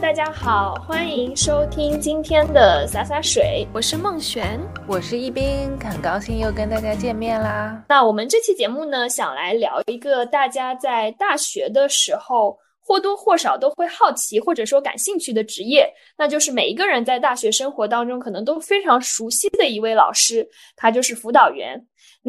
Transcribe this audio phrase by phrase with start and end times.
[0.00, 7.84] 大家好，欢迎收听今天的洒洒水，我是孟璇，我是一斌，很高兴又跟大家见面啦。
[7.88, 21.76] 那我们这期节目呢，想来聊一个大家在大学的时候或多或少都会好奇或者说感兴趣的职业，那就是每一个人在大学生活当中可能都非常熟悉的一位老师，他就是辅导员。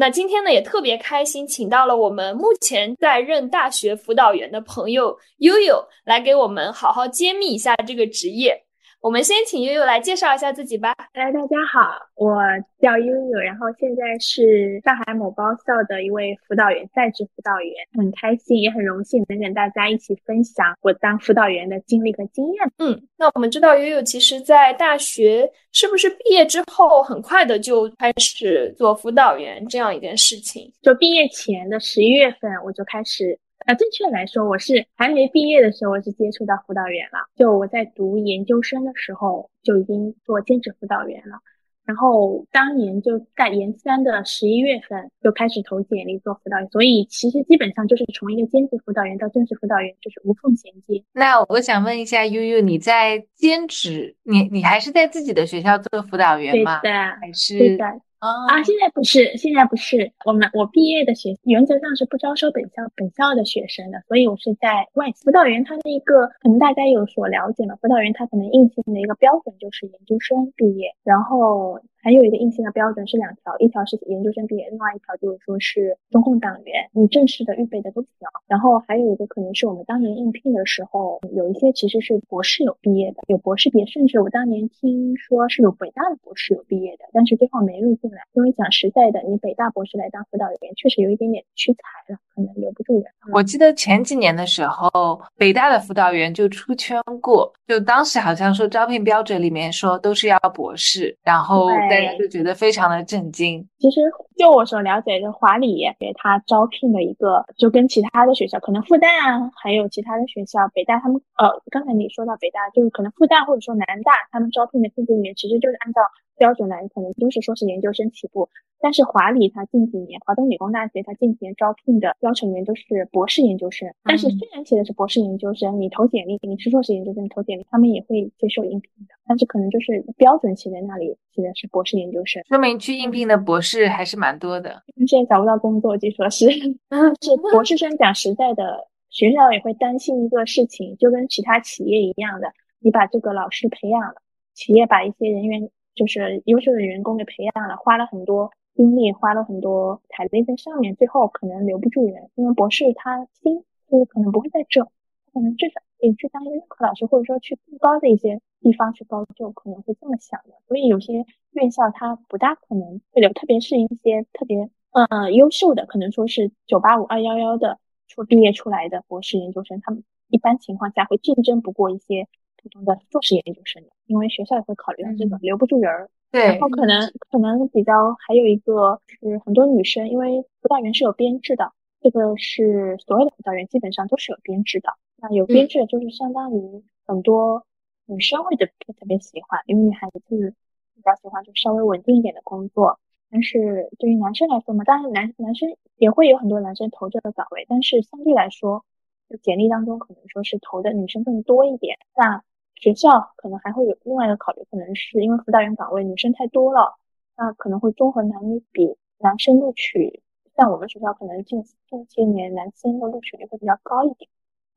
[0.00, 8.64] 那今天呢，也特别开心，请到了我们目前在任大学辅导员的朋友悠悠来给我们好好揭秘一下这个职业。
[9.02, 10.94] 我们先请悠悠来介绍一下自己吧。
[11.14, 12.36] 来，大家好，我
[12.78, 22.70] 叫悠悠，然后现在是上海某高校的一位辅导员，在职辅导员，很开心也很荣幸能跟大家一起分享我当辅导员的经历和经验。
[22.76, 30.70] 嗯，那我们知道悠悠其实在大学是不是毕业之后很快的就开始做辅导员这样一件事情？
[30.82, 33.38] 就毕业前的十一月份我就开始。
[33.66, 37.18] 呃，正确来说，我是还没毕业的时候，我是接触到辅导员了。
[37.36, 41.38] 就我在读研究生的时候，就已经做兼职辅导员了。
[41.86, 51.02] 然后当年就在研三的十一月份就开始投简历做辅导员，所以其实基本上就是从一个兼职辅导员到正式辅导员，就是无缝衔接。
[51.12, 56.80] 那我想问一下悠悠，你在兼职，你你还是在自己的学校做辅导员吗？
[56.80, 57.78] 对的，还是？
[58.20, 60.12] 啊，现在不是，现在不是。
[60.24, 65.64] 我们我毕业的学原则上是不招收本校本校的学生的，所以我是在外辅导员。
[65.64, 71.80] 他的一个可能大家有所了解嘛，辅导员他可能硬性的一个标准就是研究生毕业，然后。
[72.02, 78.10] 还有一个硬性的标准是两条，一条是研究生毕业，另外一条就是说是中共党员，你正式的预备的都行。
[78.48, 91.80] 然后还有一个可能是我们当年应聘的时候，有一些其实是博士有毕业的，有博士毕业，甚至我当年听说是有北大的博士有毕业的，但是最后没录进来，因为讲实在的，你北大博士来当辅导员，确实有一点点屈才
[92.12, 93.04] 了，可能留不住人。
[93.34, 101.68] 我记得前几年的时候，北大的辅导员就出圈过，就当时好像说招聘标准里面说都是要博士，然后。
[101.90, 103.66] 大家就觉得非常的震惊。
[103.78, 104.00] 其实
[104.38, 116.00] 就我所了解的，华理给他招聘的一个，就跟其他的学校，可能复旦啊，还有其他的学校，北大他们，呃，刚才你说到北大，就是可能复旦或者说南大，他们招聘的聘里面，其实就是按照。
[116.40, 118.48] 标准来可能都是说是研究生起步，
[118.80, 123.92] 但是华理它近几年，华东理工大学它近几年招聘的标成员都是博士研究生。
[124.04, 129.14] 但是虽然写的是博士研究生，你投简历你是硕士研究生投简历，他们也会接受应聘的。
[129.26, 134.82] 但是可能就是标准写在那里，写的是博士研究生，说明去应聘的博士还是蛮多的。
[135.06, 136.48] 现在找不到工作，据说是，
[137.20, 137.94] 是博士生。
[137.98, 144.14] 讲实在的，学校也会担心一个事情，就跟其他企业一样的，你把这个老师培养了，
[144.54, 145.68] 企业把一些人员。
[145.94, 152.30] 就是优秀的员工给培养了，花了很多精力，花了很多财力在上面，最后可能留不住人。
[152.36, 154.84] 因为博士他心就是可能不会在这，
[155.32, 160.54] 可能至少得去当一个任课老师，或者说去更高的一些地方去高就，可能会这么想的。
[160.66, 167.78] 所以有些院校他不大可能会留，特别是一些特别呃优秀的，可能说是九八五二幺幺的
[168.08, 172.28] 出毕业出来的博士研究生，他们一般情况下会竞争不过一些。
[172.62, 176.10] 普通的硕士研究生的，因为学校也会考虑到这个留不住人儿。
[176.30, 184.90] 对，然后可能可能比较还有一个是很多女生，因为辅导员是有编制的，这个是所有的辅导员基本上都是有编制的。
[185.16, 187.66] 那有编制就是相当于很多
[188.06, 193.00] 女生会特别特别喜欢，因为女孩子比较喜欢就稍微稳定一点的工作。
[193.32, 198.84] 但是对于男生来说嘛，当然男男生也会有很多男生投这个岗位，但是相对来说，
[199.28, 201.96] 就简历当中可能说是投的女生更多一点。
[202.16, 202.42] 那
[202.80, 206.96] 学校可能还会有另外一个考虑，可能是因为辅导员岗位女生太多了，
[207.36, 210.22] 那可能会综合男女比，男生录取，
[210.56, 214.28] 像我们学校可能近近些年男生的录取率会比较高一点，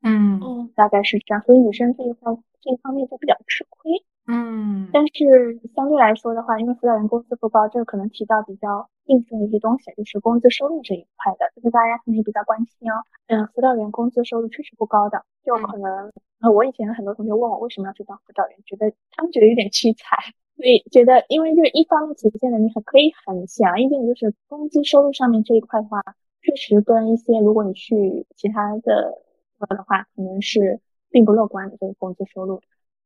[0.02, 0.40] 嗯。
[0.42, 16.10] 嗯，大概是这样，所以女生这一块这一方面就比较吃亏，嗯，但是相对来说的话，因为辅导员工资不高，这个可能提到比较硬性的一些东西，就是工资收入这一块的，就是大家可能也比较关心哦，嗯，辅导员工资收入确实不高的，就可能。
[16.52, 20.18] 我以前很多同学问我为什么要去当辅导员，觉得他们觉得有点屈才，
[20.56, 26.02] 所以觉得因为就是一方面体现了你很可以很显而易见，就是工资收入上面这一块的话，
[26.42, 29.22] 确实跟一些如果你去其他的
[29.60, 32.60] 的话，可能是并不乐观的这个工资收入，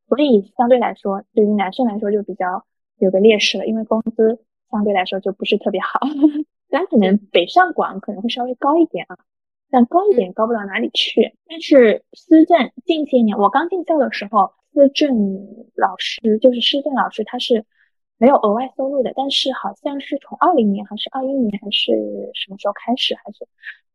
[0.08, 2.64] 所以相对来说，对于男生来说就比较
[2.98, 6.00] 有个劣势了，因为工资相对来说就不是特别好，
[6.70, 9.18] 但可能北上广可能会稍微高一点啊。
[9.70, 11.34] 但高一点高不到哪里去。
[11.46, 15.14] 但是思政近些年，我刚进校的时候，思政
[15.74, 17.66] 老师就是师政老师，他是
[18.16, 19.12] 没有额外收入的。
[19.14, 21.92] 但是好像是从二零年还是二一年还是
[22.32, 23.46] 什么时候开始，还是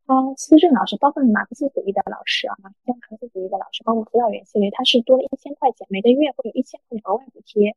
[0.06, 2.70] 他思政老师，包括马克思主义的老师啊，马
[3.00, 7.74] 克思主义的老师，包括辅导员系列，他是多了一千块钱，每个月会有一千块钱额外补贴。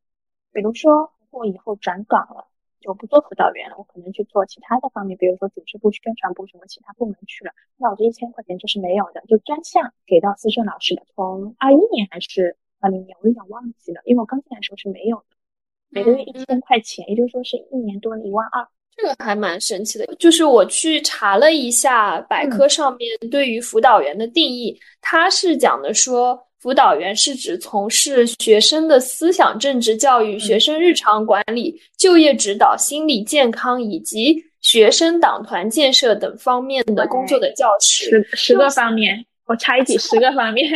[0.52, 2.46] 比如说我以后转岗了，
[2.80, 11.02] 就不做辅导员了，我可能去做其他的方面，比如说组织部、宣传部什么其他部门去了，那我这一千块钱就是没有的，就专项给到思政老师的。
[11.14, 15.24] 从二一年还是二零年，我有点忘记了，因为我刚进来的时候是没有的，
[15.88, 18.68] 每个月一千块钱，也就是说是一年多了一万二。
[19.00, 38.26] 这个还蛮神奇的，就是我去查了一下百科上面对于辅导员的定义，它是讲的说，辅导员是指从事学生的思想政治教育、学生日常管理、就业指导、心理健康以及学生党团建设等方面的工作的教师。
[38.32, 40.68] 十十个方面，我插一句，十个方面。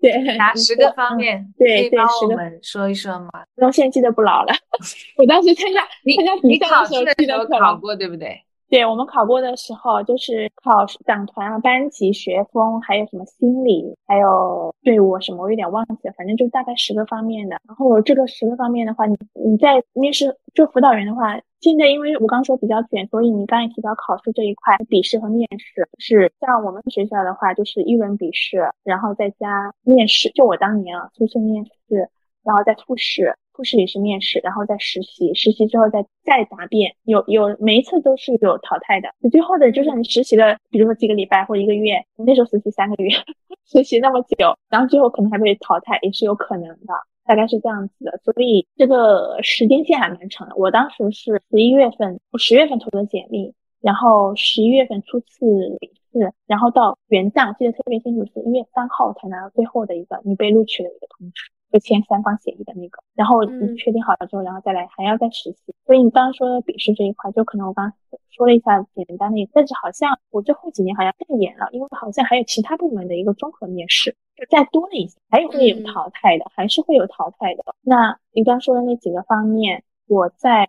[0.00, 1.52] 对，哪十个方面？
[1.58, 2.32] 对对，十个。
[2.32, 3.30] 我们说一说嘛。
[3.56, 4.52] 我现在记得不牢了。
[5.18, 8.42] 我当时参加参加比赛的时候记得考过，对不对？
[8.70, 16.14] 对我们考过的时候，就是考党团啊、班级、学风，还有什么心理，还有队伍什么，我有点忘记了。
[16.16, 17.56] 反正就大概十个方面的。
[17.66, 30.30] 然后这个十个方面的话，你你在面试做辅导员的话，现在因为我刚说比较卷，所以你刚才提到考试这一块，笔试和面试是像我们学校的话，就是一轮笔试，然后再加面试。
[30.30, 32.08] 就我当年啊，就是面试，
[32.44, 33.34] 然后再复试。
[33.52, 39.08] 复试也是面试，然后再实习，实习之后再再答辩，有有每一次都是有淘汰的。
[39.30, 43.10] 最后的就是你实习了，比如说几个礼拜或一个月，那时候实习三个月，
[43.66, 46.94] 实习那么久，然后最后可能还被淘汰，也是有可能的，
[47.24, 48.18] 大概是这样子的。
[48.24, 50.54] 所以这个时间线还蛮长的。
[50.56, 61.50] 我当时是十一月份，我十月份投的简历，然后十一月份初次笔试，然后到元旦，记得特别清楚，是一月三号才拿到最后的一个你被录取的一个通知。
[61.72, 65.74] 就签三方协议的那个，然后你确定好了之后，然后再来还要再实习。
[65.86, 77.64] 所以你刚刚说的笔试这一块，就可能我刚刚说了一下简单的，但是好像我这后几年好像更严了，因为好像还有其他部门的一个综合面试，就再多了一些，还有会有淘汰的，还是会有淘汰的。
[77.82, 79.84] 那你刚说的那几个方面。
[80.10, 80.66] 我在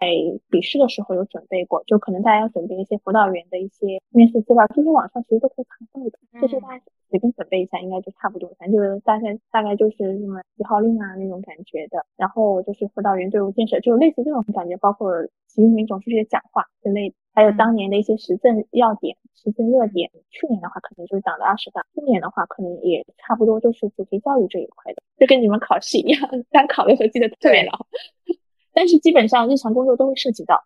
[0.52, 15.12] 笔试的时候有准备过，就可能大家要准备一些辅导员的一些面试资料，这些网上其实都可以查到的，这些大家随便准备一下应该就差不多，反正就是大概大概就是什么几号令啊那种感觉的，然后就是辅导员队伍建设，就类似这种感觉，包括
[15.48, 20.12] 习近平总书记的讲话之类的，还有当年的一些时政要点、时政热点。
[20.30, 27.72] 去年的话可能就是党的二十大，今年的话可能也差不多就是主题教育这一块的，就跟你们考试一样， 单考的时候记得特别牢。
[28.74, 30.64] 但是基本上日常工作都会涉及到，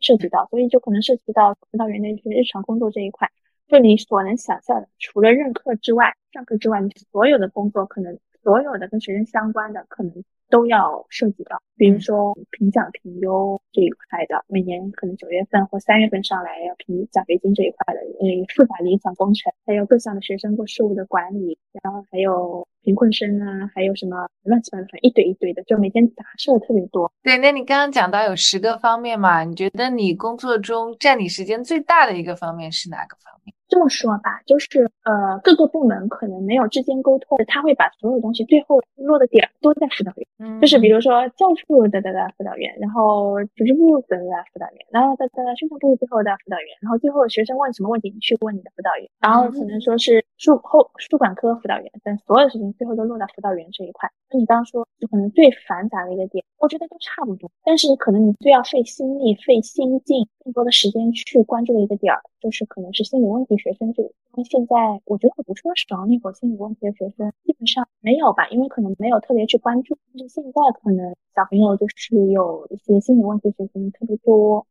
[0.00, 3.30] 涉及到，所以就可能涉及到辅导员的一些日常工作这一块，
[3.68, 22.66] 就你所能想象的，除了任课之外、上课之外，你所有的工作可能所有的跟学生相关的可能都要涉及到，比如说评奖评优这一块的，每年可能九月份或三月份上来要评奖学金这一块的，嗯，复杂理想工程，还有各项的学生或事务的管理，然后还有。
[22.86, 27.12] 贫困生啊，还有什么乱七八糟，一堆一堆的，就每天杂事特别多。
[27.20, 29.42] 对，那你刚刚讲到有十个方面嘛？
[29.42, 33.52] 你觉得你工作中占你时间最大的一个方面是哪个方面？
[33.68, 40.26] 这么说吧，就是呃，各个部门可能没有之间沟通，他会把所有东西最后落的点都在辅导员。
[40.38, 54.08] 嗯，就是比如说教务的的的辅导员，然后组织部的的辅导员，然后的的宣传部最后的辅导员，然后最后学生问什么问题，你去问你的辅导员，然后可能说是数后数管科辅导员，但所有事情最后都落到辅导员这一块。
[54.30, 63.56] 那你刚刚说就可能最繁杂的一个点，我觉得都差不多，但是可能你最要费心力、费心劲、更多的时间去关注的一个点儿，就是可能是心理问题。
[63.66, 69.98] 学生这个，因为现在我觉得我读书的时候，那会儿心理问题的学生基本上没有吧，因为可能没有特别去关注。
[70.12, 74.64] 但是现在可能小朋友就是有一些心理问题学生特别多，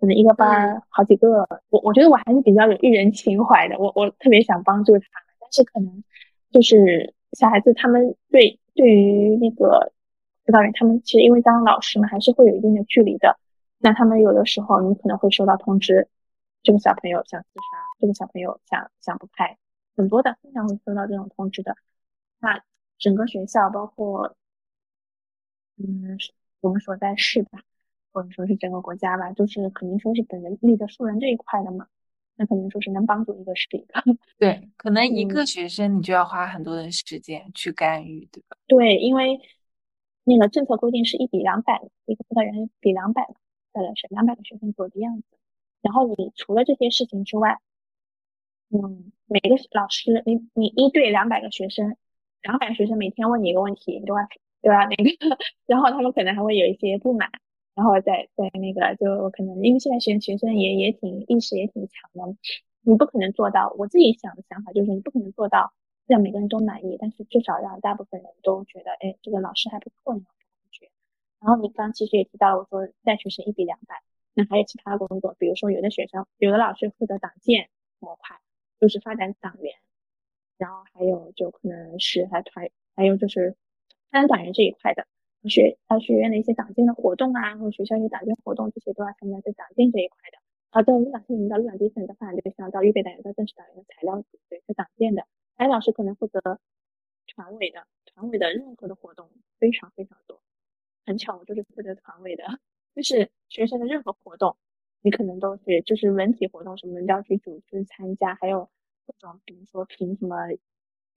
[0.00, 1.46] 可能一个班好几个。
[1.68, 5.36] 我我觉得我还是比较有艺人情怀的，我我特别想帮助他们。
[5.40, 6.02] 但是可能
[6.50, 9.92] 就是小孩子他们对对于那个
[10.46, 13.36] 辅导员，他们其实因为当老师嘛，还是会有一定的距离的。
[13.78, 16.08] 那他们有的时候你可能会收到通知。
[16.68, 19.56] 这个小朋友想自杀，这个小朋友想想不开，
[19.96, 21.74] 很多的经常会收到这种通知的。
[22.40, 22.62] 那
[22.98, 24.36] 整个学校，包括
[25.78, 26.18] 嗯，
[26.60, 27.62] 我们所在市吧，
[28.12, 31.86] 或者说是整个国家吧，就是肯定说是本人力的素人这一块的嘛。
[32.36, 34.02] 那可能说是能帮助一个是一个。
[34.36, 38.58] 对，可能一个学生你就要花很多的时间去干预，对吧？
[38.66, 39.40] 对，因为
[40.24, 43.22] 那个政策规定是一比两百，一个辅导员比两百，
[43.72, 45.24] 大概是两百个学生左右的样子。
[45.82, 47.58] 然后你除了这些事情之外，
[48.70, 51.96] 嗯，每个老师，你你一对两百个学生，
[52.42, 54.28] 两百个学生每天问你一个问题，对吧？
[54.60, 54.84] 对吧？
[54.86, 55.04] 那个，
[55.66, 57.30] 然后他们可能还会有一些不满，
[57.74, 62.36] 然后再再那个，就我可能因为现在学学生也也挺意识也挺强的，
[62.82, 63.72] 你不可能做到。
[63.78, 65.72] 我自己想的想法就是，你不可能做到
[66.06, 70.90] 让每个人都满意，但是至少让大部分人都觉得，哎，这个老师还不错那种感觉。
[71.40, 74.02] 然后你刚其实也提到了，我说带学生一比两百，
[74.38, 78.38] 那还有其他工作，比如说有的学生，有的老师负责党建模块，
[78.78, 79.74] 就是发展党员，
[80.58, 83.56] 然后还有就可能是还团，还有就是
[84.12, 85.08] 发展党员这一块的。
[85.48, 90.38] 学他学院的一些党建的活动啊，或者学校一些党建活动，这些都要参加在党建这一块的。
[90.70, 95.26] 好的，路党新闻到入党基层的发展对象到预备党员到正式党员的材料组，对，是党建的。
[95.56, 96.60] 还有老师可能负责
[97.26, 100.40] 团委的，团委的任何的活动非常非常多。
[101.06, 102.44] 很巧，我就是负责团委的，
[102.98, 104.56] 就是学生的任何活动，
[105.02, 108.68] 你可能都是就是文体活动什么都要去组织参加，还有
[109.06, 110.36] 各种比如说评什么。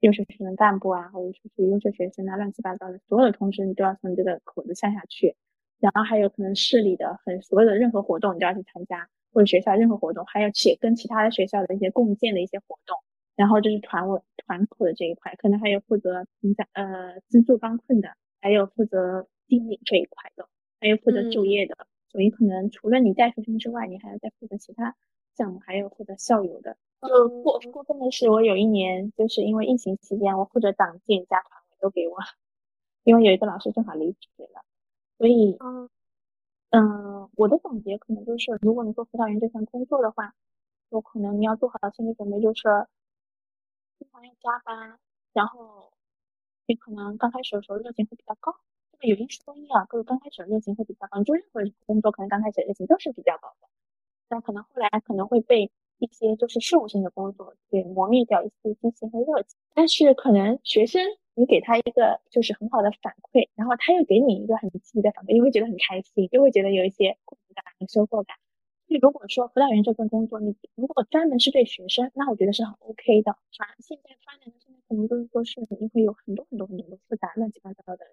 [0.02, 5.36] 优秀学生干部啊，或者说是优秀学生啊，乱七八糟的所有的通知，你都要从这个口子下下去。
[5.80, 12.98] 然后还有可能市里的很所有的任何活动，你都要去参加，或者学校任何活动，还有且跟其他的学校的一些共建的一些活动。
[13.36, 18.10] 然后这是团委团口的这一块，可能还有负责影响呃资助帮困的，
[18.42, 20.50] 还有负责经理这一块的，
[20.82, 21.88] 还有负责就业的。
[22.10, 24.98] 所以可能除了你带学生之外，你还要再负责其他
[25.38, 26.76] 项目，还有负责校友的。
[27.02, 32.18] 就过过分的是，我有一年就是因为疫情期间，我负责党建加团委都给我，
[33.06, 34.64] 因为有一个老师正好离职了，
[35.18, 35.90] 所以嗯
[36.72, 40.34] 嗯，我的总结可能就是，如果你做辅导员这份工作的话，
[40.90, 42.64] 有可能你要做好心理准备，就是
[43.98, 45.00] 经常要加班，
[45.34, 45.92] 然后
[46.68, 48.71] 你可能刚开始的时候热情会比较高，这个
[49.08, 53.68] 有因说一啊，就是刚开始的热情会比较高，就任何工作可能刚开始的热情都是比较高的，
[54.30, 55.72] 那可能后来可能会被。
[56.02, 59.56] 一些就是事务性的工作，给磨灭掉一些激情和热情。
[59.76, 61.00] 但是可能学生，
[61.36, 68.36] 你给他一个就是很好的反馈，然后他又给你一个很积极的反馈，你会觉得很开心，又会觉得有一些获得感和收获感。
[68.88, 73.38] 所以如果说辅导员这份工作，你如果专门是对学生，那我觉得是很 OK 的。
[73.56, 78.08] 反而现在发展的现在可能都是说是你会有很多很多很多的复杂乱七八糟的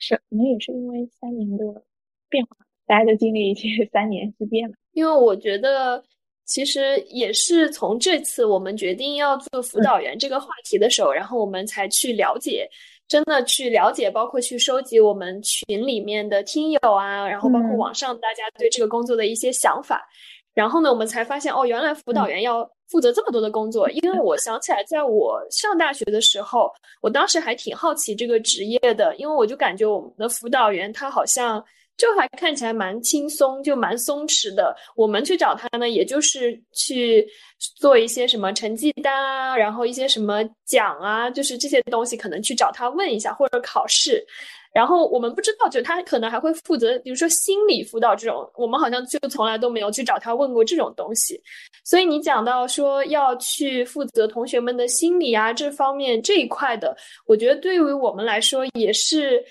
[0.00, 1.82] 杂事，可能也是因为三年的
[2.28, 4.74] 变化，大家都经历一些 三年之变嘛。
[4.92, 6.02] 因为我觉得。
[6.46, 12.68] 其实也是从这次我们决定要做辅导员这个话题的时候，然后我们才去了解，
[13.06, 20.04] 真的去了解，包括去收集我们群里面的听友啊，然后包括网上大家对这个工作的一些想法。
[20.52, 23.88] 然后呢，我们才发现哦，原来辅导员要负责这么多的工作。
[23.90, 26.70] 因为我想起来，在我上大学的时候，
[27.00, 31.64] 我当时还挺好奇这个职业的，因为我就感觉我们的辅导员他好像。
[31.96, 34.74] 就还看起来蛮轻松，就蛮松弛的。
[34.96, 37.28] 我们去找他呢，也就是去
[37.76, 44.26] 做一些什么成绩单啊，然后一些什么奖啊，就是这些东西，可能去找他问一下，或者考试。
[44.72, 51.40] 然后我们不知道，就他可能还会负责，比如说心理辅导这种，我们好像就从来都没有去找他问过这种东西。
[51.84, 56.96] 所以你讲到说要去负责同学们的心理啊这方面这一块的，
[57.26, 59.44] 我觉得对于我们来说也是。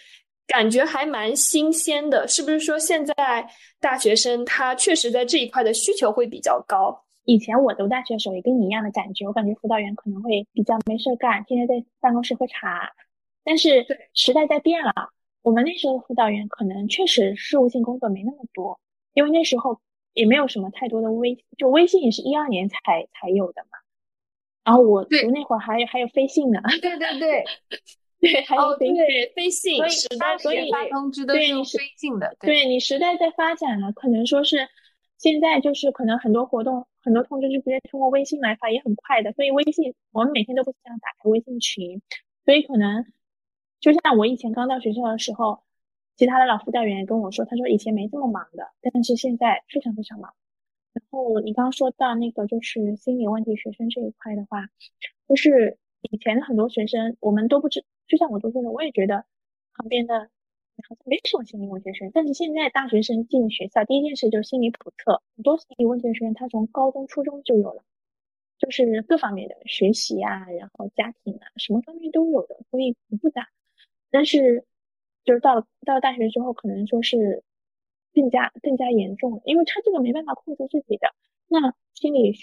[0.52, 3.48] 感觉还蛮新鲜的，是不是说现在
[3.80, 7.00] 大学生他确实在这一块的需求会比较高？
[7.26, 12.92] 以前我读大学的时候也跟你一样的感觉，我感觉辅导员可能会比较没事干，天天在办公室喝茶。
[13.50, 14.94] 但是时代在变了，
[15.42, 18.80] 我们那时候辅导员可能确实事务性工作没那么多，
[19.16, 19.82] 因为那时候
[20.14, 22.78] 也没有什么太多的微，就微信也是一二年才
[23.12, 23.80] 才有的嘛。
[24.64, 26.62] 然后我读那会儿还有还有飞信呢。
[26.80, 27.44] 对对对。
[28.20, 32.36] 对， 还有飞对飞信，时代所以发通知都是用飞信的。
[32.40, 34.68] 对你时代在发展了，可能说是
[35.18, 39.32] 现在就是可能很多活动、很多通知就直接通过微信来发，也很快的。
[39.32, 42.00] 所以微信我们每天都不想打开微信群，
[42.46, 43.06] 所以可能
[43.80, 45.62] 就像我以前刚到学校的时候，
[46.18, 50.34] 其他的老辅导员跟我说，他说以前没这么忙的，但是现在非常非常忙。
[50.92, 54.68] 然后你刚刚说到那个就是心理问题学生这一块的话，
[55.28, 57.86] 就是以前很多学生我们都不知。
[58.08, 59.24] 就像我读书的，我也觉得
[59.76, 62.12] 旁边的好像没什么心理问题学生。
[62.14, 67.84] 但是现在大学生进学校，第一件事就是心理普测，很多心理问题学生他从高中、初中就有了，
[68.58, 73.48] 就是各方面的学习啊，然后家庭啊，什么方面都有的，所以不复杂。
[74.12, 74.66] 但是
[75.24, 77.44] 就是到了到了大学之后，可能说是
[78.14, 81.14] 更加更加严重，因为他这个没办法控制自己的，
[81.48, 82.36] 那心理。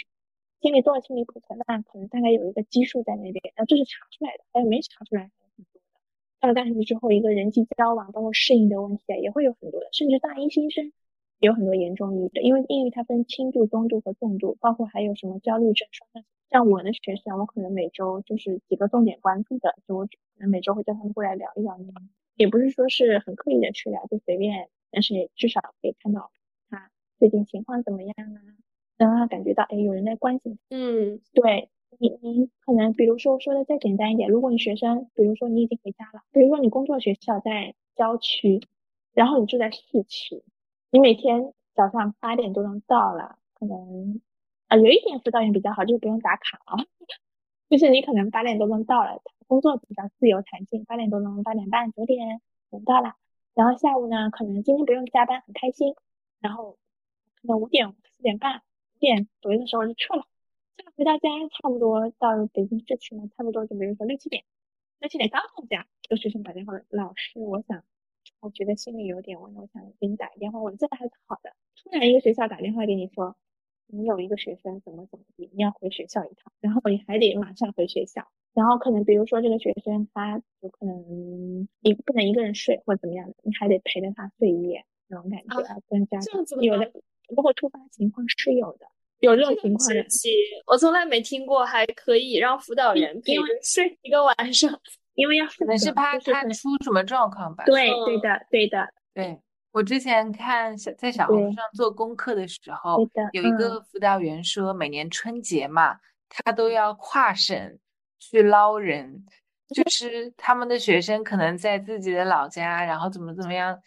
[0.63, 5.81] 心理多少心理普测，那可能大概有一个基数在那边，然后这是查出来的，还有没查出来很多的。
[6.41, 10.93] 到了大学之后，一个人际交往包括适应的问题啊，也会有很多的，甚至大一新生
[11.41, 16.25] 有很多严重抑郁的，因为抑郁它分轻度、中度和重度，包括还有什么焦虑症、双向。
[16.51, 21.77] 像我的学生，我可能每周就是几个重点关注的，就我可能每周会叫他们过来聊一聊，
[22.37, 26.31] 也不是说是很刻意的去聊，就随便，但是至少可以看到
[26.71, 28.41] 他最近情况怎么样啊。
[28.99, 30.59] 能让他感觉到，哎，有人在关心。
[30.71, 38.61] 嗯，对你，你可能比如说说的再简单一点，如果你学生，比如说你已经回家了，比如说你工作学校在郊区，
[39.13, 40.43] 然后你住在市区，
[40.91, 44.23] 你每天早上八点多钟到了，可能
[44.69, 46.77] 啊有一点辅导员比较好，就是不用打卡啊，
[47.71, 53.15] 就是你可能八点多钟到了，工作比较自由弹性，八点多钟、八点半、九点人到了，
[53.55, 55.95] 然后下午呢，可能今天不用加班，很开心，
[56.41, 56.79] 然后
[57.41, 60.25] 可能五点、四点半、五点左右的时候就撤了，
[60.77, 61.29] 这个回到家
[61.61, 64.45] 差不多到北京市区呢，差不多就比如说六七点，
[65.01, 67.83] 六七点刚到家，有学生打电话，老师，我想。
[68.41, 70.61] 我觉得心里有点问，我想给你打个电话。
[70.61, 71.55] 我这还是好的。
[71.77, 73.37] 突然一个学校打电话给你说，
[73.89, 78.27] 你有一个学生怎么怎么地，你要回学校一趟，然后你还得马上回学校。
[78.55, 86.91] 然后可能比如说这个学生他有可能你不能一个人睡或者怎么样的，你还得陪着他睡一夜，那种感觉啊，跟家长有的。
[87.29, 88.87] 如果突发情况是有的，
[89.21, 90.05] 有这种情况的。
[90.67, 94.81] 我从来没听过还可以让辅导员陪着睡一个晚上。
[95.17, 97.65] 因为要可能是怕他出什么状况吧。
[97.65, 98.87] 对，对的，对的。
[99.15, 99.41] 对
[99.77, 107.79] 我之前看小在小红书上做功课的时候，有一个辅导员说，每年春节嘛，他都要跨省
[108.19, 109.27] 去捞人，
[109.69, 113.79] 就 是他们的学生可能在自己的老家，然后怎么怎么样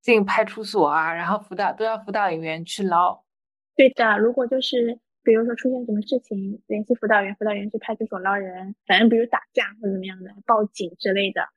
[0.00, 3.24] 进派出所啊，然后辅导都要辅导员去捞。
[3.74, 5.00] 对的，如果就是。
[5.26, 11.48] 比如说出现什么事情，联系辅导员，辅导员去派出所捞人，反正比如打架或者怎么样的，报警之类的，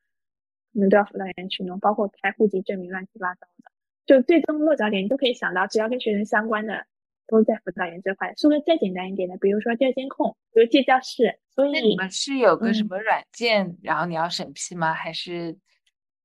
[0.78, 3.72] 可能都要辅导员去弄，包括开户籍证明，乱七八糟的，
[4.06, 6.86] 就最终落脚点你都可以想到，只要跟学生相关的，
[7.26, 8.32] 都在辅导员这块。
[8.36, 14.94] 说个再简单一点的，比如说调监控，比如借教室，所以那你们是有个什么软件，然后你要审批吗？
[14.94, 15.58] 还是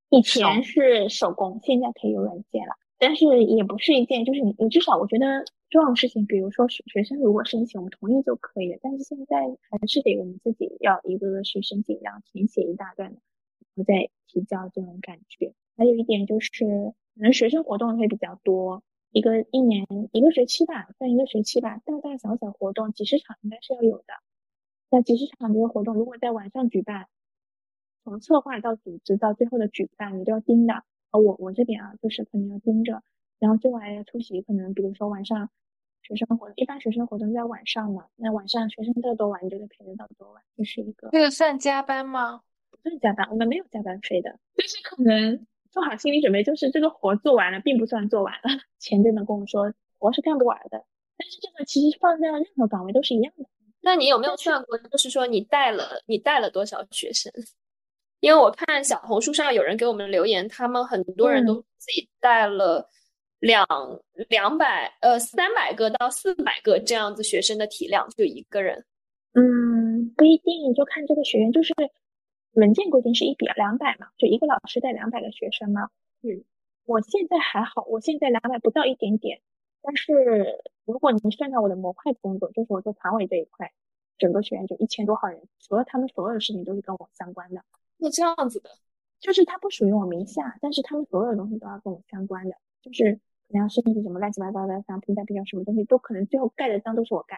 [0.09, 5.43] 以前是手工，现在可以有软件了，但是也不是一件，就是你你至少我觉得。
[5.73, 8.77] 这种事情，比如说学学生如果申请，我们同意就可以了。
[8.79, 9.37] 但是现在
[9.71, 13.19] 还是得我们自己要一个个去申请，然后填写一大段，然
[13.75, 15.53] 后再提交这种感觉。
[15.77, 24.05] 还有一点就是，可能学生活动会比较多，一个一年一个学期吧，算一个学期吧，大大小小活动几十场应该是要有的。
[24.89, 27.07] 那几十场这个活动，如果在晚上举办，
[28.03, 30.83] 从策划到组织到最后的举办，你都要盯的。
[31.11, 33.01] 而我我这边啊，就是肯定要盯着，
[33.39, 35.49] 然后最后还要出席，可能比如说晚上。
[36.05, 41.07] 学生活一般学生活动在晚上嘛，那晚上学生到多晚，你就得陪着到多晚，这是一个。
[41.13, 42.41] 这个算加班吗？
[42.83, 44.37] 不是加班，我们没有加班费的。
[44.55, 50.85] 但是可能做好心理准备，就是这个活做完了，并不算做完了， 前辈们跟我说活是干不完的。
[51.17, 53.45] 但是这个其实放在任何岗位都是一样的。
[53.81, 57.31] 那你有没有算过，就是说你带了你带了多少学生？
[58.19, 62.89] 因为我看小红书上有人给我们留言，他们很多人都自己带了。
[63.39, 63.67] 两
[64.29, 68.85] 两百呃三百个到四百个这样子学生的体量就一个人，
[69.33, 71.73] 嗯不一定就看这个学员就是
[72.53, 75.89] 文件规定是一比两百嘛，就一个老师带两百个学生嘛。
[76.21, 76.43] 嗯，
[76.85, 79.41] 我现在还好，我现在两百不到一点点，
[79.81, 80.13] 但是
[80.85, 83.71] 如果您算上我的模块工作，就是我做团委这一块，
[84.17, 87.63] 整个学院就一千多号人，所有他们所有的事情都是跟我相关的。
[87.97, 88.69] 那这样子的，
[89.19, 93.19] 就是他不属于我名下，但是他们所有的东西都要跟我相关的，就是。
[93.49, 97.37] 可能要申请什么乱七八糟的，像评价、评价什么东西，都可能最后盖的章都是我盖。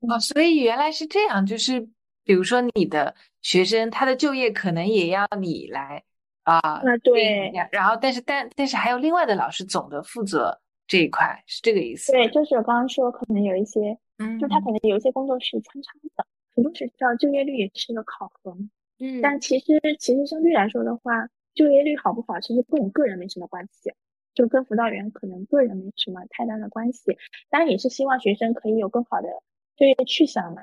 [0.00, 1.88] 哦，所以原来是这样，就是
[2.24, 6.02] 比如说你的学生，他的就业可能也要你来
[6.44, 6.58] 啊。
[6.58, 7.52] 啊，对。
[7.70, 12.12] 然后，但是但但是还有另外的老师总的负责这一块，是这个意思。
[12.12, 16.24] 对，就是我刚刚说，可能有一些，嗯，就他可能有一些工作是穿插的，
[16.54, 18.56] 很多学校就业率也是一个考核。
[18.98, 19.20] 嗯。
[19.20, 23.92] 但其实其实相对来说的话，就业率好不好，其实跟我个人没什么关系。
[24.34, 27.18] 就跟辅导员可能个人没什么太大的关系，
[27.50, 29.28] 当然也是希望学生可以有更好的
[29.76, 30.62] 就业去向嘛。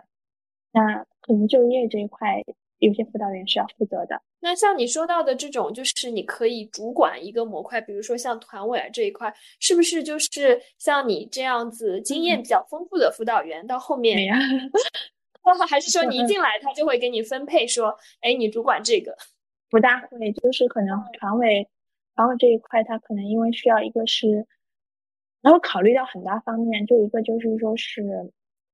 [0.71, 2.43] 那可能就业这一块，
[2.79, 4.21] 有些辅导员是要负责的。
[4.39, 14.17] 那像你说到的这种，就是你可以主管一个模块，比如说像团委啊这一块，是不是就是像你这样子经验比较丰富的辅导员，到后面，
[15.69, 19.15] 还是说你一 进来他就会给你分配说，哎，你主管这个？
[19.69, 21.67] 不大会，就是可能团委。
[22.15, 24.45] 团委这一块，他可能因为需要一个是，
[25.41, 28.03] 然后考虑到很大方面，就一个就是说是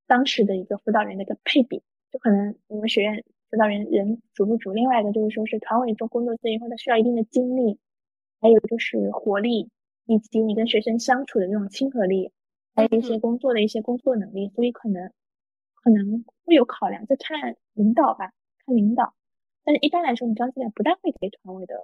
[0.08, 3.24] 当时的一个辅导员的一个配比，就可能我们学院
[3.56, 4.74] 辅导员人足不足。
[4.74, 7.80] 另外一个就是说是团委做工作这一块，他需要一定的精力，
[8.42, 9.70] 还有就是活力，
[10.06, 12.34] 以及你跟学生相处的那种亲和力，
[12.76, 15.10] 还有一些工作的一些工作能力，所以可能
[15.76, 18.34] 可能会有考量，就看领导吧，
[18.66, 19.14] 看领导。
[19.64, 21.76] 但是一般来说，你刚进来不大会给团委的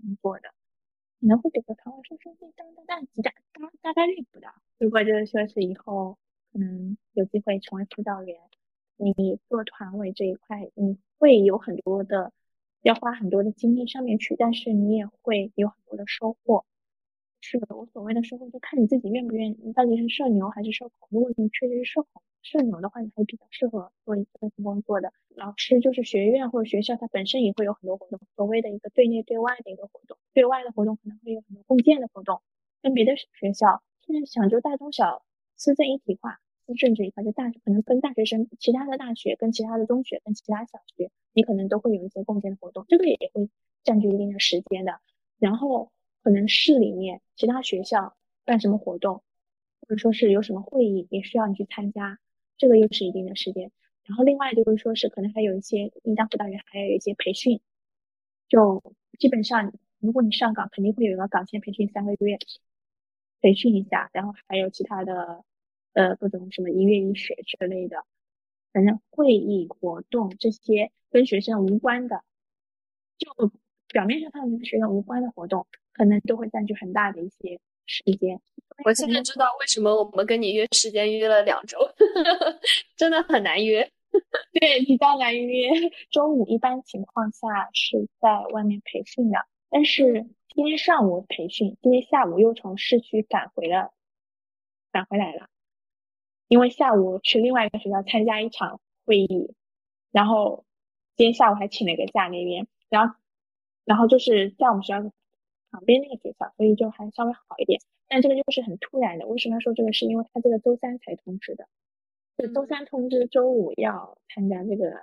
[0.00, 0.48] 工作的。
[1.20, 3.02] 可能会给个团委说说，大大
[3.82, 4.54] 大概率不大。
[4.78, 6.16] 如果就是说是以后
[6.52, 8.38] 可能有机会成为辅导员，
[8.96, 12.32] 你做团委这一块，你会有很多的
[12.82, 16.64] 要花很多的精力上面去，但是你也会有很多的收获。
[17.40, 21.08] 是的，我所谓的收获就看你自己愿不愿意，你到底是社牛还是社恐。
[21.10, 25.12] 如果你确实是社恐，社牛的话，你还比较适合做一份工作的。
[25.36, 30.18] 老师就是学院或者学校，它本身也会有很多活动，所谓的一个对内对外的一个活动。
[30.34, 32.42] 对外的活动可能会有很多共建的活动，
[32.82, 35.22] 跟别的学校现在讲究大中小
[35.56, 36.40] 师政一体化，
[36.74, 43.48] 政这一块就大可能跟大学生其他的大学跟其他的中学跟其他小学，你可能都会有一些共建的活动，这个也会
[43.84, 45.00] 占据一定的时间的。
[45.38, 45.90] 然后。
[46.20, 49.22] 可能市里面其他学校办什么活动，
[49.80, 52.18] 或者说是有什么会议，也需要你去参加，
[52.58, 53.70] 这个又是一定的时间。
[54.04, 57.60] 然后另外就是说是可能还有一些应当辅导员还有一些培训，
[58.48, 58.82] 就
[59.18, 62.36] 基本上如果你上岗，肯定会有一个岗前培训三个月，
[63.40, 64.10] 培训一下。
[64.12, 65.44] 然后还有其他的
[65.92, 68.04] 呃各种什么一月一学之类的，
[68.72, 72.22] 反正会议活动这些跟学生无关的，
[73.18, 73.52] 就
[73.88, 75.66] 表面上看跟学生无关的活动。
[75.92, 78.40] 可能都会占据很大的一些时间。
[78.84, 81.76] 我现在知道为什么我们跟你约时间约了两周，
[82.94, 83.90] 真的很难约。
[84.54, 85.70] 对，比较难约。
[86.08, 89.38] 周五一般情况下是在外面培训的，
[89.70, 90.24] 但是
[90.54, 93.92] 今天上午培训，今天下午又从市区赶回了，
[94.92, 95.48] 赶回来了。
[96.48, 99.54] 因为下午去另外一个学校参加一场会议，
[100.10, 100.64] 然后
[101.16, 103.14] 今天下午还请了个假那边，然后，
[103.84, 105.12] 然后就是在我们学校。
[105.70, 107.78] 旁边那个学校，所以就还稍微好一点。
[108.08, 109.26] 但这个就是很突然的。
[109.26, 109.92] 为什么要说这个？
[109.92, 111.68] 是因为他这个周三才通知的，
[112.38, 114.94] 就周三通知周五要参加这个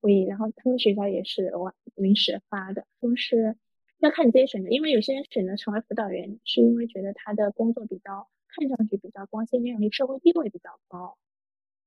[0.00, 3.54] 会议，然后他们学校也是我临时发的，说是
[3.98, 4.70] 要看你自己选择。
[4.70, 11.16] 因为有些人选择成为辅导员，是因为觉得他的工作比较看上去比较光鲜亮丽，社会地位比较高。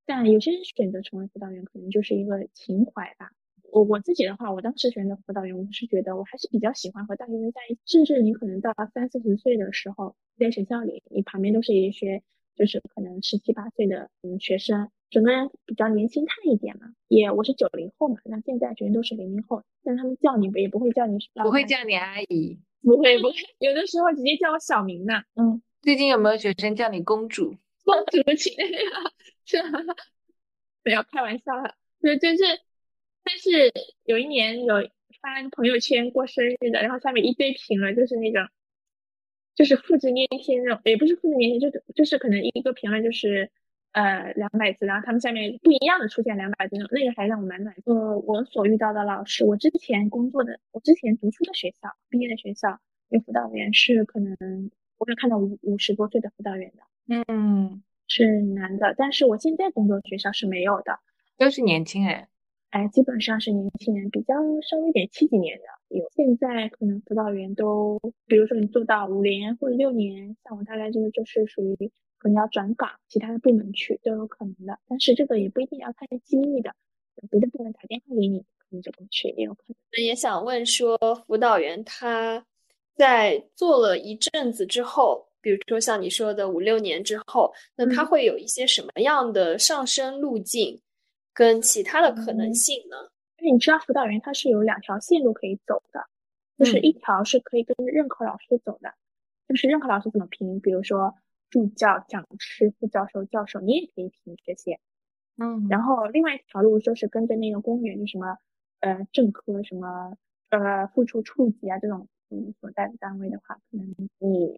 [0.06, 3.32] 但有些人选择成为辅导员，可能就是一个情怀吧。
[3.72, 7.82] 我我自己的话，我当时选择辅导员，我是觉得我还是比较喜欢和大学生在一起。
[7.86, 12.24] 甚至你可能到三四十岁的时候，在学校里，你旁边都是一些
[12.56, 16.94] 就是可能十七八岁的嗯学生，整个人比较年轻态一点嘛。
[17.10, 25.24] 也我是九零后嘛，那现在学生都是零零后，但他们叫你也不会叫你，不会叫你阿姨，不会不会， 有的时候直接叫我小名呢。
[25.36, 27.56] 嗯，最近有没有学生叫你公主？
[27.86, 28.54] 公主亲，
[29.46, 29.58] 是，
[30.84, 32.44] 不要开玩笑了，就就是。
[33.30, 33.74] 但是
[34.06, 34.76] 有一年有
[35.22, 38.48] 发朋友圈过生日的，然后下面一堆评论，就是那种，
[39.54, 43.52] 就是复制粘贴那种，也不是复制粘贴，就是就是可能一个评论就是
[43.92, 47.76] 呃两百字，然后他们下面不一样的出现两百字那种，那个还让我蛮暖。
[47.84, 54.38] 呃，我所遇到的老师，我之前工作的，我之前读书的学校，毕业的学校，有辅导员是可能
[54.98, 61.00] 我有看到五五十多岁的辅导员的，嗯，是男的，但是我现在工作学校是没有的，
[61.38, 62.28] 都是年轻人。
[62.72, 65.64] 哎，基本上是年轻人，比较稍微点七几年的
[65.96, 66.06] 有。
[66.14, 74.80] 现在可能辅导员都，比如说你做到五年或者六年，像我大概这个就是属于可能要转岗其他的部门去都有可能的。
[74.88, 76.76] 但是这个也不一定要看机遇的，
[77.30, 79.76] 别的部门打电话给你，可能就过去也有可能。
[79.94, 82.46] 那也想问说，辅导员他
[82.98, 90.82] 在做了一阵子之后，比如说像你说的五六年之后，那他会有一些什么样的上升路径？
[91.34, 92.98] 跟其他的可能性呢？
[93.38, 96.04] 因为你知道辅导员他是有两条线路可以走的，
[96.58, 98.92] 就是一条是可以跟任课老师走的，
[99.48, 101.14] 就是任课老师怎么评，比如说
[101.52, 104.80] 助教、讲师、副教授、教授，你也可以评这些。
[105.38, 108.40] 嗯，然后另外一条路就是跟着那个公务员，就什么
[108.80, 110.18] 呃正科什么
[110.50, 114.10] 呃副处处级啊这种嗯所在的单位的话，可能你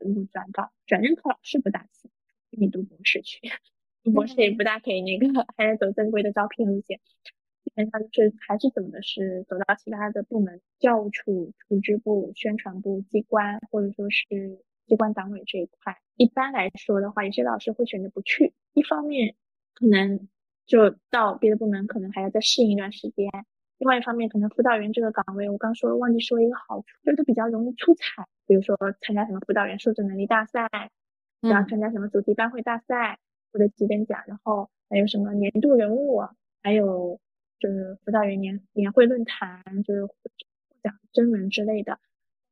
[0.02, 2.10] 如果转岗转任课老师不大行，
[2.50, 3.40] 你读博士去。
[4.14, 7.00] 博士也不大可以那个，还是走正规的招聘路线。
[7.64, 15.98] 基本上就是还是怎么的，是走到其他的部门，教务处、组织部、宣传部、机关，或者说是机关党委这一块。
[16.16, 18.54] 一般来说的话，有些老师会选择不去。
[18.74, 19.36] 一方面，
[19.76, 20.28] 可能
[20.66, 23.30] 就到别的部门，可能还要再适应一段时间；
[23.80, 28.28] 另外一方面，可能辅导员这个岗位，我刚说忘记说一个好处，就是它比较容易出彩。
[28.46, 30.70] 比如说参加什么辅导员素质能力大赛，
[31.42, 33.18] 然后参加什么主题班会大赛。
[33.52, 36.22] 获得几等奖，然后还有什么年度人物，
[36.62, 37.20] 还有
[37.60, 40.14] 就是辅导员年年会论坛，就是获
[40.84, 41.98] 奖征文之类的，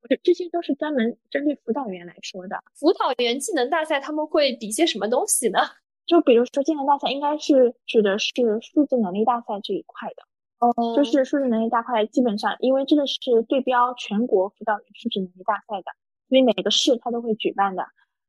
[0.02, 2.64] 我觉得这些都是专门针对辅导员来说的。
[2.74, 5.60] 辅导员技能大赛他们会比些什么东西呢？
[6.08, 10.24] 就比如说技能大赛，应该是指的是数字能力大赛这一块的。
[10.60, 15.92] 哦，就是数字能力大块，基本上因为这个是对标全国辅导员数字能力大赛的，
[16.30, 17.86] 因为每个市它都会举办的，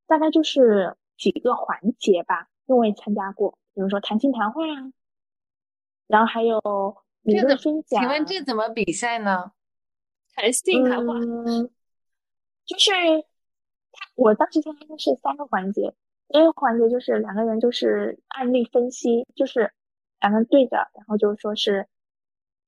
[0.06, 2.48] 大概就是几个环节吧。
[2.66, 4.92] 因为我也参加过，比如说谈心谈话啊，
[6.06, 6.60] 然后还有
[7.22, 8.02] 理论分享。
[8.02, 9.52] 请问这怎么比赛呢？
[10.34, 11.14] 谈性谈话，
[12.66, 12.92] 就是
[14.16, 15.94] 我当时参加的是三个环节，
[16.28, 19.72] 第一个环节就是两个人就是案例分析，就是
[20.20, 21.88] 两个人对着，然后就是说是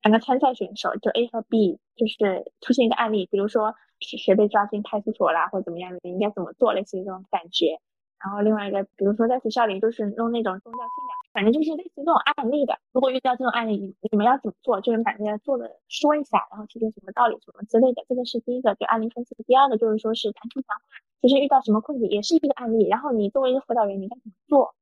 [0.03, 7.79] 两个参赛选手，就 A 和 B，就是出现一个案例，比如说是谁被抓进派出所啦，或者怎么样的，应该怎么做，类似于这种感觉。
[8.23, 12.79] 然后另外一个，比如说在学校里，就是弄那种宗教信仰，反正就是类似这种案例的。
[12.93, 14.81] 如果遇到这种案例，你你们要怎么做？
[14.83, 18.05] 就是把这些做的说一下，然后提出什么道理什么之类的。
[18.09, 19.35] 这个是第一个，就案例分析。
[19.47, 20.83] 第二个就是说是谈情谈话，
[21.23, 22.87] 就是遇到什么困境，也是一个案例。
[22.89, 24.75] 然后你作为一个辅导员，你该怎么做？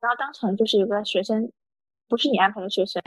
[0.00, 1.52] 然后当场就是有个学生，
[2.08, 3.02] 不是你安排的学生，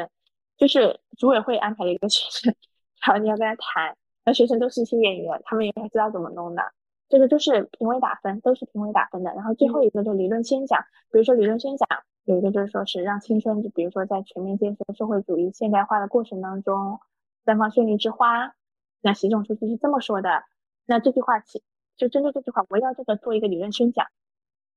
[0.59, 2.53] 就是组委会安排了一个学生，
[3.01, 3.95] 然后你要跟他谈。
[4.25, 6.61] 那学生都是一些演员，他们也知道怎么弄的。
[7.07, 9.33] 这个就是评委打分，都是评委打分的。
[9.33, 11.87] 然后最后一个就理论宣讲，比如说理论宣讲
[12.25, 16.99] 有一个就是说是让青春，就比如说在全面建设社会主义现代化的过程当中
[17.45, 18.53] 绽放绚丽之花。
[18.99, 20.43] 那习总书记是这么说的。
[20.85, 21.63] 那这句话其
[21.95, 24.05] 就针对这句话，围绕这个做一个理论宣讲，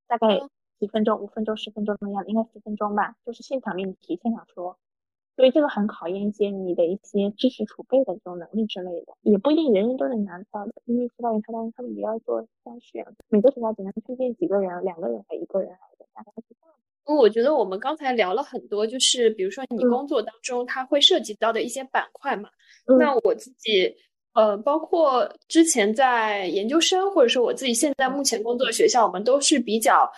[0.06, 0.40] 大概
[0.78, 4.78] 几分钟，五分钟、十分钟的样子，应该十分钟吧，就是现场命题，现场说。
[5.34, 10.72] 所以这个很考验一些你的一些知识储备的这种能力之类的，也不一定人人都能拿到的。
[10.84, 17.18] 因为辅导员他当时他们也要做筛选，每个学校只能推荐几个人，两个人还一个人来的，大概是这样。
[17.18, 22.50] 我觉得我们刚才聊了很多，就是比如说你工作当中它会涉及到的一些板块嘛。
[22.98, 23.94] 那我自己
[24.34, 30.10] 呃，包括之前在研究生，或者说我自己现在目前工作的学校，我们都是比较。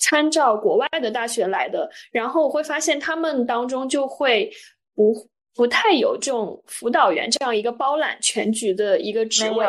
[0.00, 4.50] 参照国外的大学来的，然后我会发现他们当中就会
[4.96, 5.14] 不
[5.54, 9.64] 不太有这种辅导员这样一个包揽全局的一个职位。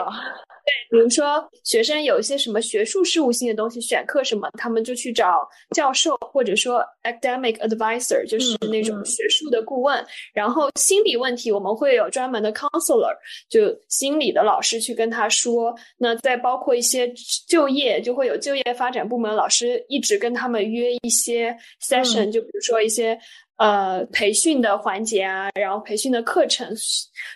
[0.90, 10.06] 对，比如说学生有一些什么学术事务性的东西，选课什么，他们就去找教授，或者说 academic advisor，就是那种学术的顾问。
[10.34, 13.16] 然后心理问题，我们会有专门的 counselor，
[13.50, 15.74] 就心理的老师去跟他说。
[15.98, 17.12] 那再包括一些
[17.48, 23.20] 就业，就会有就业发展部门老师一直跟他们约一些 session，就比如说一些。
[23.62, 26.68] 呃，培训的环节啊，然后培训的课程，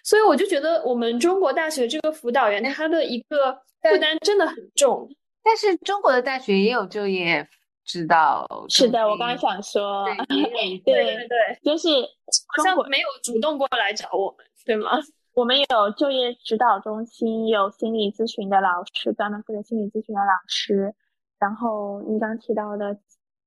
[0.03, 5.07] 所以我就觉得我们中国大学这个辅导员他的一个负担真的很重。
[5.43, 7.47] 但是中国的大学也有就业
[7.83, 8.43] 指导。
[8.69, 11.89] 是的，我刚刚想说，对对对，就是
[12.57, 14.99] 好像没有主动过来找我们，对吗？
[15.35, 20.91] 我们有就业指导中心，有心理咨询的老师，专门负责心理咨询的老师，
[21.38, 22.97] 然后你刚提到的。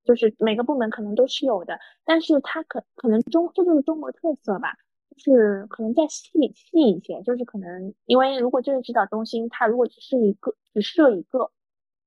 [0.08, 4.72] 就是每个部门可能都是有的，但是它可可能中这就是中国特色吧，
[5.18, 11.50] 就是可能再细细一些，就是可能因为如果就业指导中心它如果只是一个只设一个，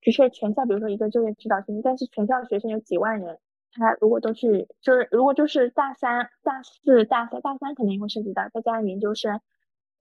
[0.01, 3.37] 只设全校，比如说一个就业指导中心，但是全校学生有几万人，
[3.73, 9.39] 他如果都是就是如果就是大三、大四、大三、大三肯定会涉及到，再加上研究生，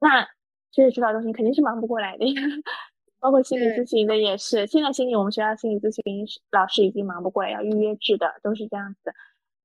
[0.00, 0.26] 那
[0.70, 2.24] 就业指导中心肯定是忙不过来的。
[3.20, 9.12] 包括心理咨询的也是，现在心理我们学校心理咨询老师已经忙不过来，要预约制的，都是这样子。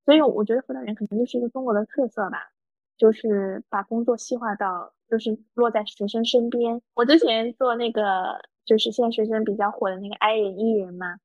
[0.03, 2.51] 所以我觉得辅导员可能就是一个中国的特色吧，
[2.97, 6.81] 就是把工作细化到就是落在学生身边。
[6.93, 11.15] 我之前做那个就是现在学生比较火的那个 I 人 E 人嘛，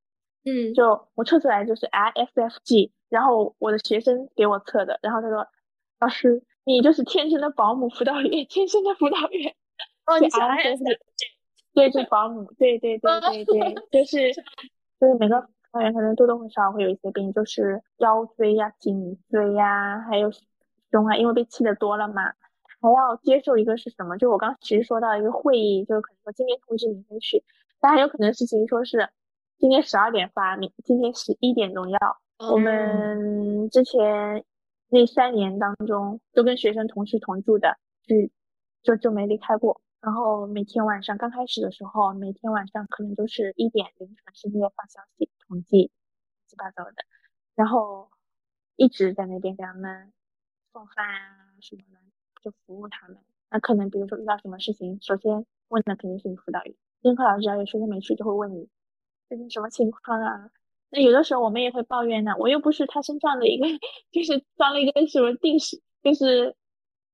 [0.45, 5.47] 嗯，就我测出来就是 ISFG，然后我的学生给我测的，然后他说
[5.99, 9.55] 老师你就是天生的保姆辅导员，天生的辅导员，
[10.07, 11.40] 哦，你是 ISFJ。
[11.73, 14.33] 对，是保姆，对对对对对， 就是
[15.01, 20.31] 就是每个导员可能多多少少会有一些病，就是腰椎呀、颈椎呀，还有
[20.91, 22.23] 胸啊，因为被气的多了嘛，
[22.81, 24.17] 还要接受一个是什么？
[24.19, 27.45] 就我刚其实说到一个会议，就可能说今天通知明天去，
[27.81, 29.09] 但还有可能事情说是
[29.59, 31.99] 今天十二点发，明今天十一点钟要。
[32.51, 34.45] 我们之前
[34.89, 38.17] 那三年当中，都跟学生同吃同住的，就
[38.83, 39.81] 就就没离开过。
[40.03, 46.95] 然后每天晚上刚开始的时候，每天晚上可能都是一点凌晨深夜发消息统计，乱七八糟的，
[47.55, 48.11] 然后
[48.77, 50.13] 一直在那边给他们
[50.73, 51.99] 送饭啊什么的，
[52.43, 53.19] 就服务他们。
[53.51, 58.69] 那可能比如说遇到什么事情，首先问的肯定是你辅导员，任课老师只要有学生没去，就会问你
[59.29, 60.51] 最近什么情况啊。
[60.91, 63.67] 那有的时候我们也会抱怨呢，我又不是他身上的一个，
[64.13, 66.57] 就是装了一个什么定时，就是。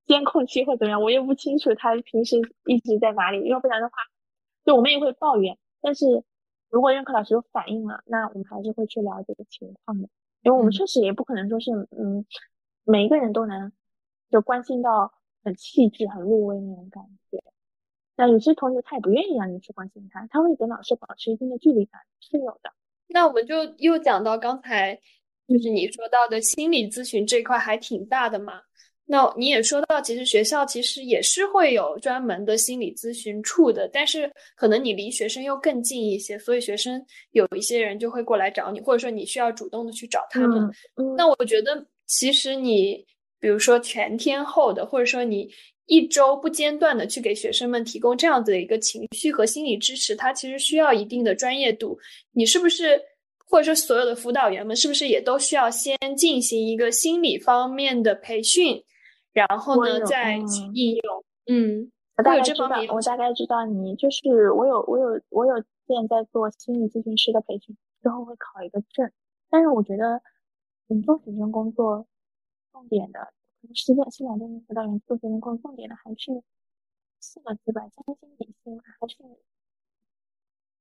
[0.07, 3.47] 监控器或怎么样，我也不清楚他平时一直在哪里。
[3.47, 3.95] 要不然的话，
[4.65, 5.57] 就我们也会抱怨。
[5.81, 6.23] 但是
[6.69, 10.07] 如果任课老师有反应了，那我们还是会去了解个情况的。
[10.43, 12.25] 因为我们确实也不可能说是，嗯，
[12.85, 13.71] 每一个人都能
[14.31, 15.11] 就关心到
[15.43, 17.43] 很细致、很入微那种感觉。
[18.15, 22.71] 那有些同学他也不愿意让你去关心他，他会跟老师保持一定的距离感，是有的。
[23.07, 24.95] 那我们就又讲到刚才
[25.47, 28.61] 就是你说到的心理咨询这块还挺大的嘛。
[29.09, 40.69] 那你也说到，其实学校其实也是会有专门的心理咨询处的，但是可能你离学生又更近一些，所以学生有一些人就会过来找你，或者说你需要主动的去找他们。
[41.15, 43.05] 那我觉得，其实你
[43.39, 45.49] 比如说全天候的，或者说你
[45.85, 51.97] 一周不间断的去给学生们提供这样子的一个情绪和心理支持，它其实需要一定的专业度。
[52.33, 53.01] 你是不是？
[53.49, 58.83] 或者说，所有的辅导员们是不是也都需要先进行一个心理方面的培训，
[59.49, 61.23] 然后呢再去应用？
[61.45, 69.11] 嗯，我大概知道，我大概知道你就是我有我有我有现在做心理咨询师的培训，之后会考一个证。
[69.49, 70.21] 但是我觉得，
[70.87, 72.07] 你做学生工作，
[72.71, 73.33] 重点的，
[73.73, 76.43] 实践现两年辅导员做学生工作，重点的还是
[77.19, 79.17] 四个字吧：将心比心，还是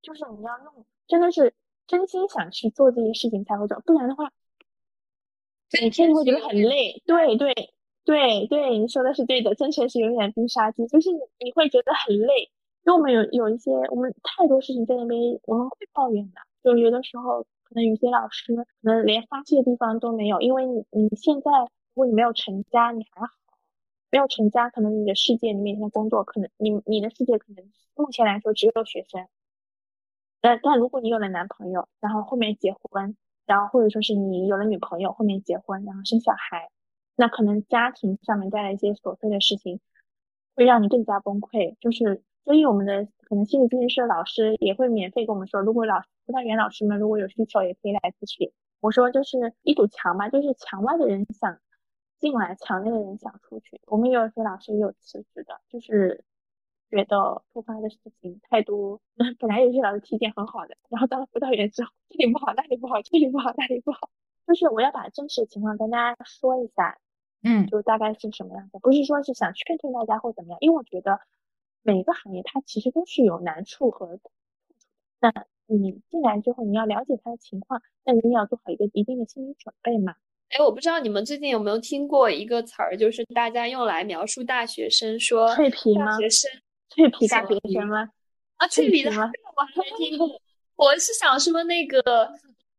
[0.03, 1.55] 就是你要用，真的是。
[1.88, 4.33] 真心想去做这些事情才会做，不然的话，
[5.81, 7.01] 你真的会觉得很累。
[7.07, 7.76] 对对
[8.07, 10.87] 对对，你说的是对的，真诚是永远必杀技。
[10.87, 12.45] 就是你会觉得很累，
[12.85, 16.40] 因为我们有有一些，我们太多事情在那边，我们会抱怨的。
[16.62, 23.29] 就有的时候，可能有些老师可能连发泄的地方都没有，因为你你现在如果你没有成家，你还好；
[24.12, 27.64] 没有成家，可能你的世界，你每天工作，可能你你的世界可能
[27.97, 29.27] 目前来说只有学生。
[30.40, 33.16] 但但如果你有了男朋友，然后后面结婚，
[33.47, 36.69] 然后或者说是你有了女朋友，后面结婚，然后生小孩，
[37.16, 39.81] 那可能家庭上面带来一些琐碎的事情，
[40.55, 41.76] 会让你更加崩溃。
[41.81, 48.52] 就是所以我们的可能心理咨询师老师也会免费跟我们说，如果老辅导员老师们如果有需求，也可以来咨询。
[48.81, 51.59] 我说就是一堵墙嘛，就是墙外的人想
[52.18, 53.81] 进来，墙内的人想出去。
[53.87, 56.24] 我们有些老师也有辞职的，就是。
[56.88, 59.00] 觉得突发的事情太多，
[59.40, 64.09] 本来有些老师体检很好的，然后当了辅导员之后，这里不好，那里不好，这里不好，那里不好，
[64.46, 66.96] 就是我要把真实情况跟大家说一下，
[67.42, 71.20] 嗯，就大概是什么样子，不是说是想劝劝大家或怎么样，因为我觉得
[71.83, 74.18] 每个行业它其实都是有难处和，
[75.20, 75.33] 那
[75.66, 80.14] 你进来之后你要了解他的情况，那你也要做好一个一定的心理准备嘛。
[80.51, 86.16] 哎，我不知道你们最近有没有听过一个词儿，就是大家用来描述大学生说脆皮吗？
[86.18, 86.51] 学生。
[86.88, 88.09] 脆皮大学生吗？
[88.57, 89.29] 啊，脆皮的我还
[89.83, 90.40] 没听过。
[90.77, 92.33] 我是想说，那个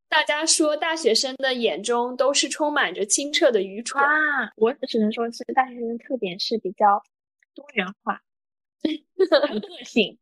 [0.10, 4.52] 大家说大学生的眼中都是充满着清澈的愚蠢啊。
[4.56, 7.04] 我只能说是大学生的特点是比较
[7.54, 8.22] 多元化，
[8.82, 10.18] 很个 性，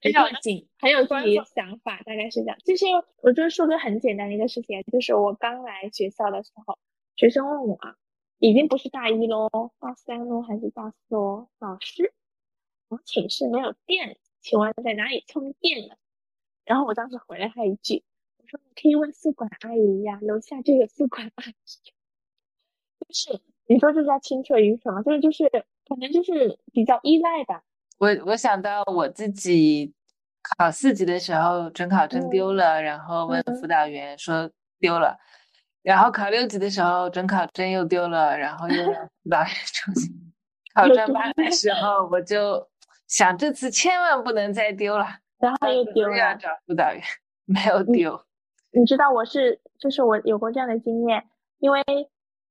[0.00, 2.58] 很有性，很有自己的想法，大概是这样。
[2.64, 2.86] 就是
[3.22, 6.78] 我就是说个很简单的一个事情，就是我刚来学校的时候，
[7.16, 7.96] 学生问我啊，
[8.38, 11.48] 已经不是大一喽，大三喽，还是大四喽？
[11.58, 12.12] 老师。
[12.88, 15.94] 我们寝室没有电，请问在哪里充电呢？
[16.64, 18.07] 然后我当时回了他一句：“我
[18.74, 21.54] 可以问宿管阿姨呀，楼下就有宿管阿姨。”
[23.00, 25.02] 就是你说这叫清澈愚蠢吗？
[25.02, 25.48] 就是就是
[25.86, 27.62] 可能就是比较依赖吧。
[27.98, 29.92] 我我想到我自己
[30.42, 35.18] 考四级的时候，准考证丢了，然后问辅导员说丢了，
[35.82, 40.32] 然后考六级的时候，准考证又丢了，然后又让辅导员 重新
[40.74, 42.68] 考专八的时候，我就。
[43.08, 45.06] 想这次千万不能再丢了，
[45.38, 46.14] 然后又丢了。
[46.18, 47.02] 要找辅导员，
[47.46, 48.22] 没有丢。
[48.70, 51.26] 你知道我是，就是我有过这样的经验，
[51.58, 51.82] 因为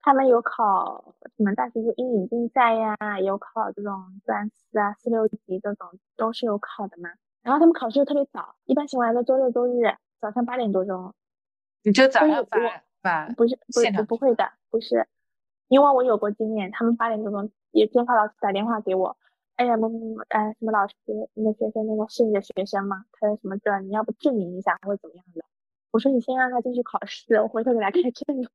[0.02, 3.94] 他们有考什么大学的英语竞赛呀，有考这种
[4.26, 7.10] 专四啊、四六级这种都是有考的嘛。
[7.44, 11.14] 然后他们考试又特别早，一般情况下都周六周日早上八点多钟。
[11.84, 12.58] 你就早上发
[13.02, 13.34] 发？
[13.36, 15.08] 不是，不是不会的，不是，
[15.68, 19.16] 因为我有过经验，他们八点多钟也监考老师打电话给我。
[19.56, 20.96] 哎呀，某某某，哎，什么老师，
[21.36, 23.06] 那学生那个是你的学生吗？
[23.14, 23.88] 他说什么证？
[23.88, 25.42] 你要不证明一下，或者怎么样的？
[25.92, 28.48] 我说你先让他进去考试，我回头给他开证明。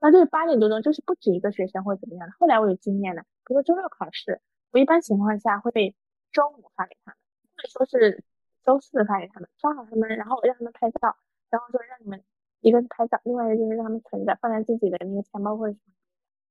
[0.00, 2.34] 那就是八点多钟，就是不止一个学生或怎么样的。
[2.38, 5.94] 后来我有经验了，比如说周六考试，我一般情况下会
[6.32, 7.16] 周五发给他们，
[7.56, 8.22] 或者说是
[8.62, 11.16] 周四发给他们，抓好他们，然后让他们拍照，
[11.50, 12.22] 然后说让你们
[12.60, 15.92] 一个是拍照，另外一个就是让他们存着，放在自己的那个钱包或者什么，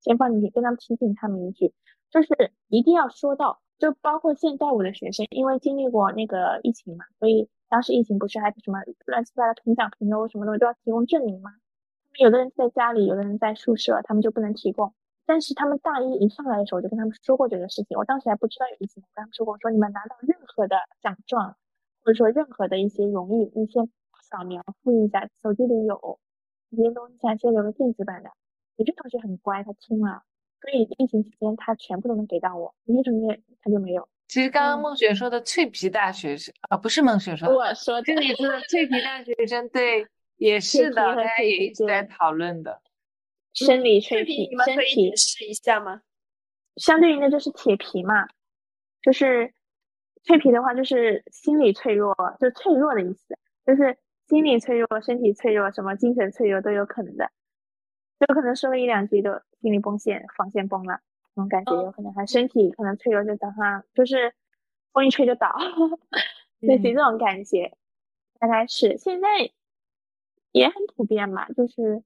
[0.01, 1.73] 先放进去，跟他们提醒他们一句，
[2.09, 3.61] 就是一定要说到。
[3.79, 11.49] 就包括现在我的学生，因为经历过那个疫情嘛，所以当时疫情不是还什么乱七八糟同奖评优什么东西都要提供证明吗？
[12.03, 14.93] 他们有的人在家里，有的人在宿舍，他们就不能提供。
[15.26, 17.97] 但是他们大一一上来的时候，我就跟他们说过这个事情。
[17.97, 21.57] 我当时还不知道有疫情，我跟他们说过，说你们拿到任何的奖状，
[22.03, 23.89] 或者说任何的一些荣誉，你先
[24.21, 26.19] 扫描复印一下，手机里有
[26.69, 28.30] 这些东西，先留个电子版的。
[28.76, 30.21] 有些同学很乖，他听了。
[30.61, 34.07] 所以疫情期间他全部都能给到我，有些同学他就没有。
[34.34, 40.07] 其实刚刚孟雪说的脆皮大学生啊，不是孟雪说的，我说这里说的 脆皮大学生，对，
[40.38, 42.81] 也是的，大家也一直在讨论的。
[43.53, 46.01] 生理脆皮，你们可以解释一下吗？
[46.77, 48.27] 相对应的就是铁皮嘛，
[49.03, 49.53] 就是
[50.23, 57.29] 脆皮的话，就是心理脆弱，就脆弱的意思，就是心理脆弱、身体脆弱、什么精神脆弱都有可能的，
[58.27, 59.29] 有可能说了一两句就
[59.61, 61.01] 心理崩线、防线崩了，
[61.36, 64.34] 这种感觉有可能，他身体可能脆弱就早上就是
[64.91, 65.49] 风一吹就倒，
[66.59, 67.75] 类似于这种感觉，
[68.39, 69.27] 大概是现在
[70.51, 72.03] 也很普遍嘛，就是，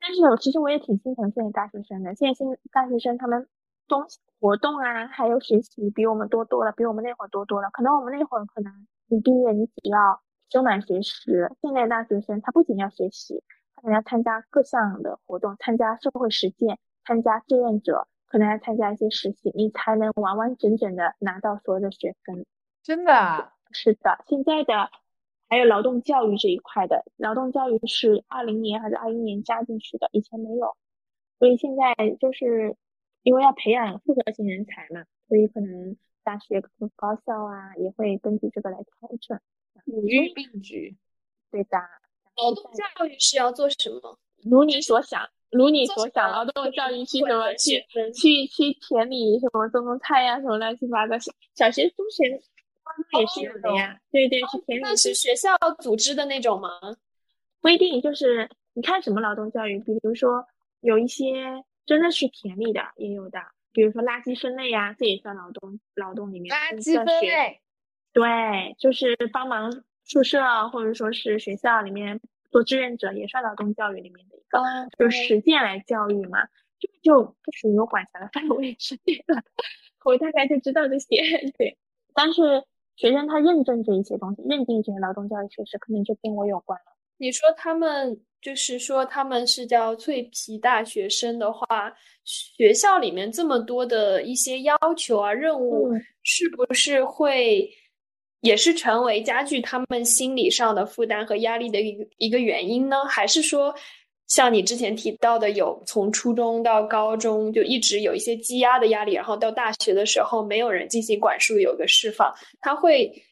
[0.00, 3.48] 但是我其实我也挺心疼现在大学生的，现在新大学生他们。
[3.88, 7.70] 东西活动啊，还有学习比我们多多了，比我们那会儿多多了。
[7.70, 10.20] 可能我们那会儿可能你毕业你只要
[10.50, 13.44] 修满学时，现在大学生他不仅要学习，
[13.76, 22.44] 他可能要参加各项的活动，参加社会实践，参加志愿者，可能要参加一些实习，你才能完完整整的拿到所有的学分。
[22.82, 23.52] 真的？
[23.72, 24.22] 是的。
[24.26, 24.90] 现在的
[25.48, 30.76] 还有劳动教育这一块的，劳动教育是二零年还是二一年加进去的，以前没有，
[31.38, 32.76] 所以现在就是。
[33.22, 36.62] 因为要培养复合型人才嘛，所以可能大学、
[36.94, 39.40] 高校啊也会根据这个来调整。
[39.86, 40.96] 五育并举，
[41.50, 41.76] 对的。
[42.36, 44.16] 劳动教育是要做什么？
[44.44, 47.52] 如你所想，如你所想，劳动教育去什么？
[47.54, 51.16] 去去去田里什么种种菜呀，什么乱七八糟。
[51.54, 52.24] 小学、中学、
[53.18, 53.98] 也是有的呀。
[54.10, 54.82] 对对，去田里。
[54.82, 56.70] 那是学校组织的那种吗？
[57.60, 60.46] 不一定，就是你看什么劳动教育，比如说
[60.80, 61.64] 有一些。
[61.86, 63.38] 真的是田里的也有的，
[63.72, 66.52] 比如说垃圾分类呀，这也算劳动劳动里面。
[66.52, 67.60] 垃圾分类，
[68.12, 72.20] 对，就是帮忙宿舍或者说是学校里面
[72.50, 76.40] 做志愿者，也算劳动教育里面的一个，就实践来教育嘛，
[76.78, 79.42] 这个就不属于我管辖的范围之内了。
[80.04, 81.16] 我大概就知道这些，
[81.58, 81.76] 对。
[82.14, 82.64] 但是
[82.96, 86.96] 学生他认证这一些东西，认定这些劳动教育确实可能就跟我有关了。
[87.18, 88.20] 你说他们。
[88.42, 91.92] 就是说，他们是叫脆皮大学生的话，
[92.22, 95.90] 学校里面这么多的一些要求啊、任务，
[96.22, 97.68] 是不是会
[98.42, 103.04] 也是成为加剧他们心理上的负担和压力的一个一个原因呢？
[103.06, 103.74] 还是说，
[104.26, 113.24] 像你之前提到的，有从初中到高中就一直有一些积压的压力，然后到大学的时候没有人进行管束，有个释放，他会，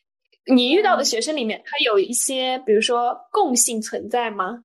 [0.47, 4.65] 你遇到的学生里面，他有一些，比如说共性存在吗？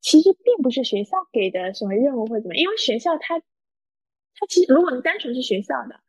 [0.00, 6.00] 其实并不是学校给的什么任务或者怎么，因为学校它，它其实如果你单纯是学校的，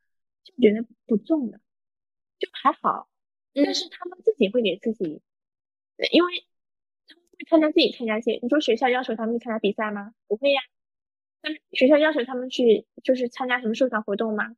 [0.43, 1.57] 就觉得不重的，
[2.37, 3.07] 就还好。
[3.53, 5.21] 但是他们自己会给自己，
[6.11, 6.45] 因为
[7.47, 8.39] 参加自己参加一些。
[8.41, 10.13] 你说学校要求他们去参加比赛吗？
[10.27, 10.61] 不会呀。
[11.43, 14.55] 那学校要求他们去就是参加什么社团活动吗？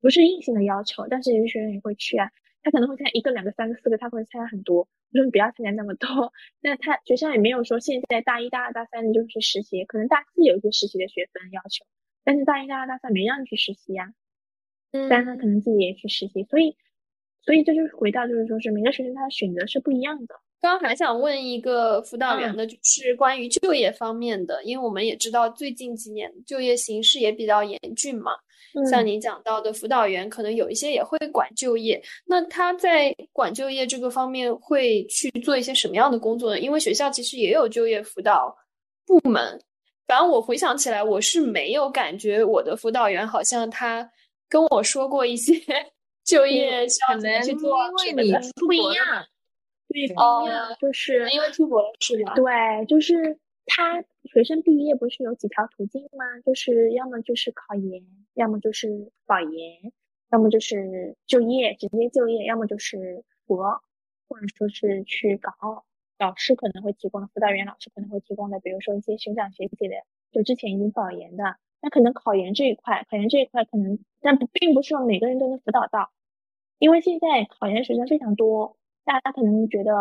[0.00, 2.30] 不是硬性的要求，但是有些学生也会去啊。
[2.62, 4.88] 他可能会参加一个、两个、三个、四个，他会参加很多。
[5.12, 6.32] 我说你不要参加那么多。
[6.62, 11.84] 那他学校也没有说现在大一、大二、大三你就去实习，可能大四有一些实习的学分要求，
[12.24, 14.14] 但是大一、大二、大三没让你去实习呀。
[14.92, 16.76] 嗯，但他可能自己也去实习，所以，
[17.42, 20.41] 所以这就是回到就是说是每个学生他的选择是不一样的。
[20.62, 28.30] 刚刚还想问一个辅导员的，就是关于就业方面的，因为我们也知道最近几年就业形势也比较严峻嘛。
[28.88, 32.00] 像您讲到的辅导员，可能有一些也会管就业。
[32.24, 36.60] 那他在管就业这个方面会去做一些什么样的工作呢？
[36.60, 38.56] 因为学校其实也有就业辅导
[39.04, 39.60] 部门。
[40.06, 44.08] 反正我回想起来，我是没有感觉我的辅导员好像他
[44.48, 45.52] 跟我说过一些
[46.24, 49.26] 就业需要怎么去做，因为你不一样，
[49.92, 52.34] 对，不一样，就是因为出国了是吧？
[52.34, 54.04] 对，就是他。
[54.24, 56.24] 学生毕业不是有几条途径吗？
[56.46, 59.92] 就是要么就是考研，要么就是保研，
[60.30, 63.82] 要么就是就业，直接就业，要么就是博，
[64.28, 65.84] 或者说是去港澳
[66.20, 69.96] 老师可能会提供的辅导员，老师可能会提供的，比如说一些学长学姐的，
[70.30, 76.12] 就之前已经保研的，那可能考研这一块，考研这一块可能，但不并不是说每个人都能辅导到，
[76.78, 79.92] 因为现在考研学生非常多，大家可能觉得，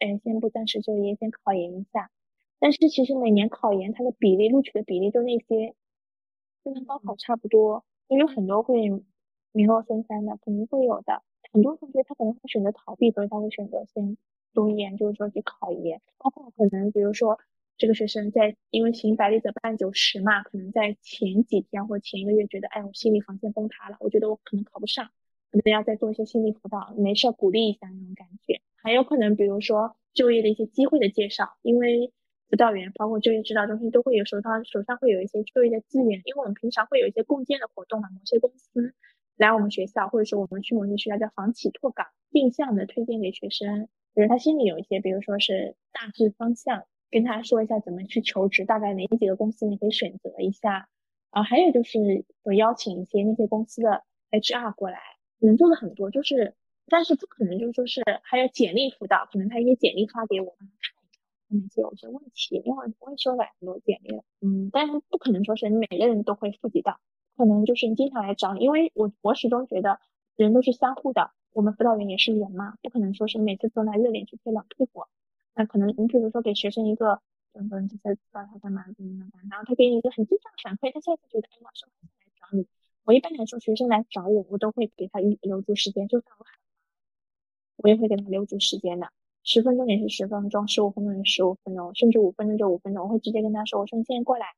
[0.00, 2.10] 哎，先不暂时就业，先考研一下。
[2.58, 5.74] 但是其实每年考研它的比例录取的比例就那些，
[6.64, 9.02] 就跟高考差不多，因为很多会
[9.52, 11.22] 名落孙山的，肯定会有的。
[11.52, 14.16] 很多同学他可能会选择逃避，所以他会选择先
[14.52, 16.00] 读研，就是说去考研。
[16.18, 17.38] 包括可能比如说
[17.76, 25.08] 这个学生在因为行百里者半九十嘛，可能在前几天或前一个月觉得，哎，我心理防线崩塌了，我觉得我可能考不上，
[25.50, 28.60] 可能要再做一些心理辅导，没事鼓励一下那种感觉。
[28.82, 32.12] 还有可能比如说就业的一些机会的介绍，因为。
[32.50, 38.94] 辅导员包括就业指导中心都会有手上手上会有一些就业的资源，因为我们平常会有一些共建的活动嘛，某些公司
[39.36, 50.88] 来我们学校，或者说我们去某些学校叫房企拓岗，定向的推荐给学生，比如他心里有一些，比如说是大致方向，跟他说一下怎么去求职，大概哪几个公司你可以选择一下。
[51.28, 55.00] 啊，还有就是我邀请一些那些公司的 HR 过来，
[55.46, 56.54] 能做的很多，就是，
[56.86, 66.98] 但是不可能就是说是还有简历辅导，可能他一些简历发给我，让他看一下哪些有些问题，因为我也修改很多简历了，嗯，但是不可能说是你每个人都会触及到，
[67.36, 70.00] 可能就是你经常来找你，因为我我始终觉得
[70.36, 75.04] 人都是相互的，我们辅导员也是人嘛，不可能说是每次都来热脸去贴冷屁股，
[75.54, 77.20] 那可能你比如说给学生一个。
[77.54, 82.08] 很多人就在知道他干嘛怎么怎么，然后他给你一个很正向的反馈，他现在觉得哎，老师我来
[82.38, 82.66] 找你。
[83.08, 86.60] 我一般来说，学生来找我，我都会给他预留住时间，就算我很忙，
[87.78, 89.08] 我也会给他留住时间的。
[89.42, 94.48] 十分钟也是十分钟，十五分钟也十五分钟，甚至五分钟就五分钟，我会直接跟他说，我说你现在过来，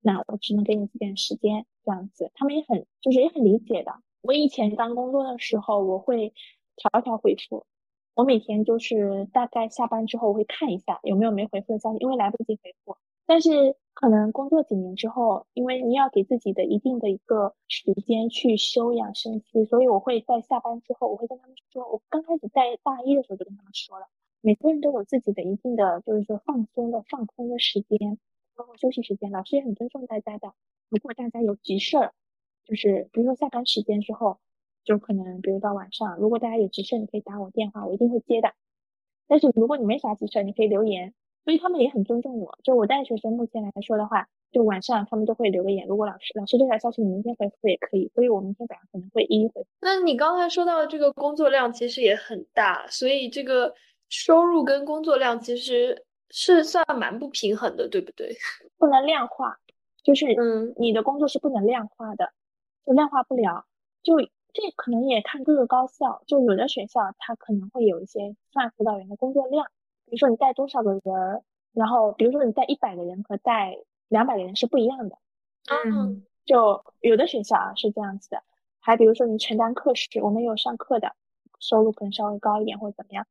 [0.00, 3.92] 那我只能给你几点时间，这样子，他们也很就是也很理解的。
[4.22, 6.32] 我以前刚工作的时候，我会
[6.76, 7.66] 条条回复。
[8.14, 12.96] 我每天就是大概下班之后，我会看一下有没有没回复的消息，因为来不及回复。
[13.26, 24.06] 但是可能工作几年之后，因为你要给自己的一定的一个时间去休养生息，所以我会在下班之后，我会跟他们说，我刚开始在大一的时候就跟他们说了，
[24.40, 28.18] 每个人都有自己的一定的就是说放松的、放空的时间，
[28.54, 29.32] 包括休息时间。
[29.32, 30.52] 老师也很尊重大家的，
[30.88, 32.12] 如果大家有急事儿，
[32.64, 34.38] 就是比如说下班时间之后。
[34.84, 38.54] 就可能，比如到晚上，如果大家有急事，你可以打我电话，我一定会接的。
[39.26, 41.12] 但是如果你没啥急事，你可以留言。
[41.48, 42.58] 所以他们也很尊重我。
[42.62, 45.86] 就我带学生目前来说的话，就晚上他们都会留个言。
[45.86, 48.12] 如果老师老师这条消息你明天回复也可以。
[48.14, 49.66] 所以我明天早上可能会一一回复。
[49.80, 53.74] 那你刚才说到的这个工作量其实也很大，所以这个
[54.10, 58.36] 收入跟工作量其实是算蛮不平衡的，对不对？
[58.76, 59.56] 不能量化，
[60.02, 62.30] 就是嗯，你的工作是不能量化的，
[62.84, 63.64] 就量化不了，
[64.02, 64.16] 就。
[64.50, 69.66] 这可能也看各个高校，就有的学校它可能会有一些算辅导员的工作量，
[70.08, 71.02] 比如说你带多少个人，
[71.72, 73.78] 然后比如说你带一百个人和带
[74.08, 75.18] 两百个人是不一样的。
[75.84, 78.42] 嗯，就有的学校啊是这样子的，
[78.80, 81.14] 还比如说你承担课时，我们有上课的，
[81.60, 83.26] 收入可能稍微高一点或者怎么样，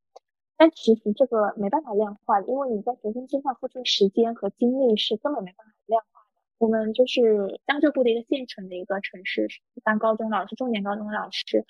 [0.55, 6.41] 但其实这个没办法量化，因为你在学生身上付出的时间和精力是根本没办法量化的。
[6.59, 9.47] 我们就是江浙沪的一个县城的一个城市，
[9.84, 11.65] 当高中老师，重点高中的老师，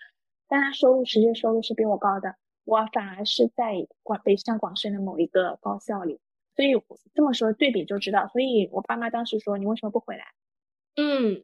[0.50, 2.36] 但他收入实际收入是比我高的，
[2.68, 6.20] 我反而是在广北上广深的某一个高校里，
[6.54, 6.74] 所以
[7.14, 10.26] 这么说对比就知道，所以我爸妈当时说你为什么不回来？
[11.00, 11.44] 嗯，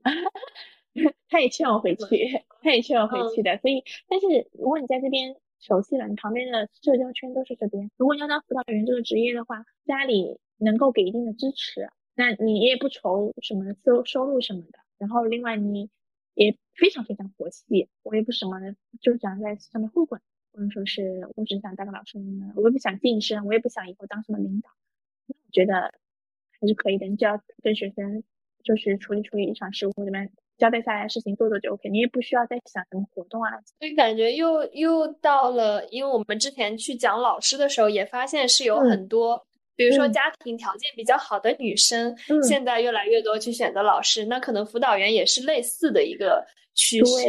[1.30, 11.90] 他也劝我回去，他也劝我回去的，所以但是如果你在这边熟悉了，你旁边的社交圈都是这边，如果你要当辅导员这个职业的话，家里能够给一定的支持。
[12.16, 15.90] 那你也不愁什么收收入什么的，然后另外你
[16.34, 18.60] 也非常非常佛系，我也不什么，
[19.02, 20.22] 就想在上面混混，
[20.54, 22.18] 或者说是我只想当个老师，
[22.56, 24.70] 我也不想晋升，我也不想以后当什么领导，
[25.28, 25.94] 我觉得
[26.60, 27.06] 还是可以的。
[27.08, 28.24] 你只要跟学生
[28.64, 33.52] 就是处理处理日常事务，这边交代下来的事情做做就 OK，你也不需要再想什么活动啊。
[33.80, 39.46] 所以感觉又又到了，因为我们之前去讲老师的时候，也发现是有很多。
[39.76, 46.46] 比如说家庭条件比较好的女生，现在越来越多去选择老师，那可能辅导员也是类似的一个
[46.76, 47.26] 趋势。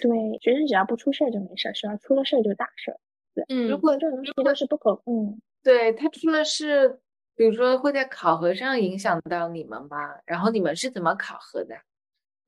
[0.00, 2.98] 对，学生只要不出事儿就没事儿，只要出了事儿就大事儿。
[3.34, 6.98] 对，嗯，如果这种东西都是不可控，对他出了事，
[7.36, 9.96] 比如说会在考核上影响到你们吗？
[10.24, 11.74] 然后你们是怎么考核的？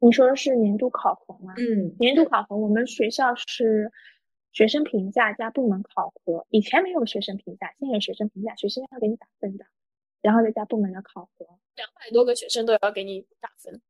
[0.00, 1.54] 你说的是年度考核吗？
[1.58, 3.90] 嗯，年度考核，我们学校是。
[4.54, 9.66] 学生评价加部门考核，以前没有学生评价，现在有学生评价，学生要给你打分的，
[10.22, 11.44] 然后再加部门的考核，
[11.74, 13.82] 两百多个学生都要给你打分，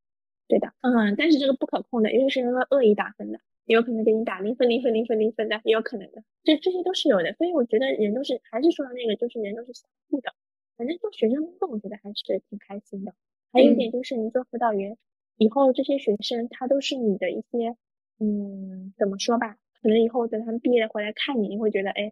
[0.49, 10.33] 对的，嗯，但是这个不可控的，因为学生会恶意打分的，也有可能给你打零分、零分、零分、零分的，也有可能的，这这些都是有的，所以我觉得人都是，还是说的那个，就是人都是相互的，
[10.79, 13.13] 反正做学生工作，我觉得还是挺开心的。
[13.53, 14.97] 还有一点就是，你做辅导员
[15.37, 17.77] 以后，这些学生他都是你的一些，
[18.19, 19.59] 嗯，怎么说吧？
[19.85, 22.11] 可能以后等他们毕业了回来看你，你会觉得哎，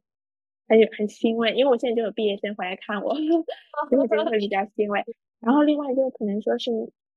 [0.69, 3.15] 很有很欣慰，因为我现在就有毕业生回来看我，
[3.91, 5.03] 就会觉得会比较欣慰。
[5.41, 6.71] 然后另外就可能说是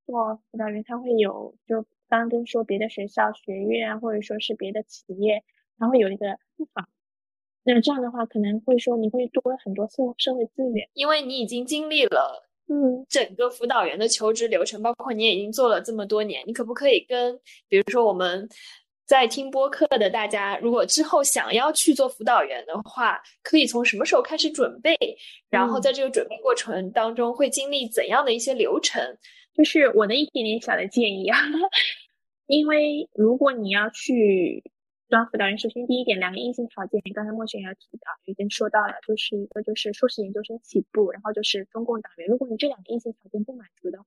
[0.06, 5.44] 做辅导员，他会有就刚跟说别的学校、学院啊，或者说是别的企业，
[5.78, 6.88] 他会有一个互访。
[7.66, 17.38] 那这样的话，可能会说你会多很多社社会资源，因为你已经经历了嗯整个辅导员的求职流程，包括你也已经做了这么多年，你可不可以跟
[17.68, 18.48] 比如说我们。
[19.06, 24.98] 在听播客的大家，如果之后想要去做辅导员的话，可以从什么时候开始准备？
[25.50, 29.18] 然后在这个准备过程当中，会经历怎样的一些流程？
[29.54, 31.38] 就是我的一点点小的建议啊，
[32.48, 34.64] 因为如果你要去
[35.08, 42.28] 当辅导员，首先第一点，两个硬性条件，刚才莫璇也提到，已经说到了，就是一个就是硕士研究生起步，然后就是中共党员。
[42.28, 44.06] 如果你这两个硬性条件不满足的话，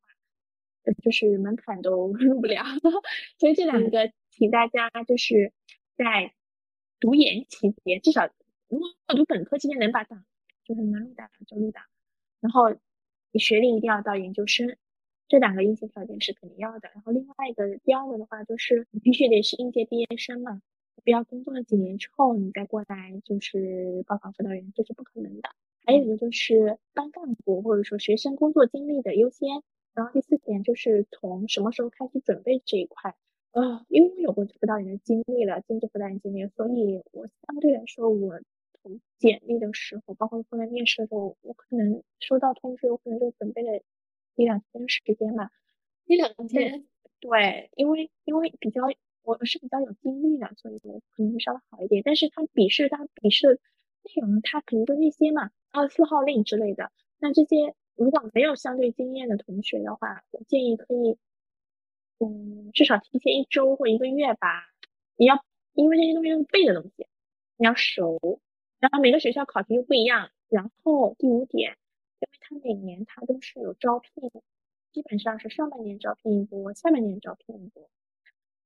[1.03, 2.65] 就是门槛都 入不了。
[3.39, 5.53] 所以这两个，请大家就是
[5.97, 6.33] 在
[7.01, 8.31] 读研期间，至少
[8.69, 10.25] 如果读本科期间能把党
[10.65, 11.83] 就是能入党就入党，
[12.39, 12.71] 然后
[13.33, 14.77] 你学历一定要到研究生。
[15.27, 20.63] 这两个硬性条件是肯定要的，然后另外一个第二个的话就是你必须得是应届毕业生嘛，
[21.05, 25.51] 不要工作了几年之后你再过来就是报考辅导员，这是不可能的。
[25.85, 29.63] 还有一个就是班干部或者说学生工作经历的优先，
[29.95, 33.17] 然后第四点就是从什么时候开始准备这一块
[33.53, 38.39] 啊，因为我有过辅导员的经历了，兼职辅导员经历，所以我相对来说我
[38.83, 43.83] 投简历的时候，包括后来面试的时候，我可能收到通知，我可能就准备了。
[44.37, 45.51] 一两天时间嘛，
[46.05, 46.87] 一两天，
[47.19, 48.83] 对，因为因为比较
[49.25, 52.03] 我是比较有经历的，所以我可能会稍微好一点。
[52.05, 53.61] 但是他笔试，他笔试
[54.05, 56.93] 内容，他可能就那些嘛，二四号令之类的。
[57.19, 61.19] 那这些如果没有相对经验的同学的话，我建议可以，
[62.19, 64.69] 嗯，至少提前一周或一个月吧。
[65.17, 65.45] 你要
[65.75, 67.07] 因为这些东西是背的东西，
[67.57, 68.41] 你要熟。
[68.79, 70.31] 然后每个学校考题又不一样。
[70.49, 71.77] 然后第五点。
[72.21, 74.11] 因为他每年他都是有招聘，
[74.91, 77.89] 基本上是上半年招聘一波，下半年招聘一波。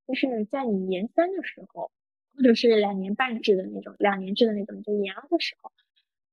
[0.06, 1.90] 就是在你研三的时候，
[2.34, 5.70] 或者是两年半制的那种，两年制的那种，就研二的时候，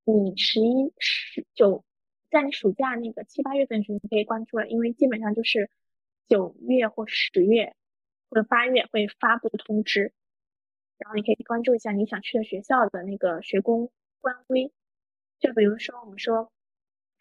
[0.04, 1.84] 你十一、十九，
[2.30, 5.68] 在你暑假那个七八月份时候，你可以关注了，因为基本上就是
[6.30, 7.74] 九月或十月
[8.30, 10.14] 或者八月会发布通知，
[10.96, 13.90] 然后你可以关注一下你想去的学校的那个学工
[14.22, 14.72] 官微，
[15.38, 16.50] 就比如说我们说。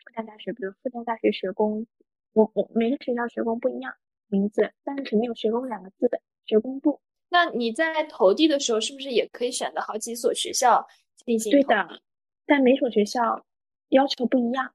[0.01, 1.85] 复旦大学，比如复旦大学学工，
[2.33, 3.93] 我我每个学校学工不一样
[4.27, 6.99] 名字，但是肯定有学工两个字的学工部。
[7.27, 10.87] 那你在投递的时候，是不是也可以选择好几所学校
[11.17, 11.51] 进行？
[11.51, 12.01] 对的，
[12.47, 13.45] 但每所学校
[13.89, 14.73] 要求不一样，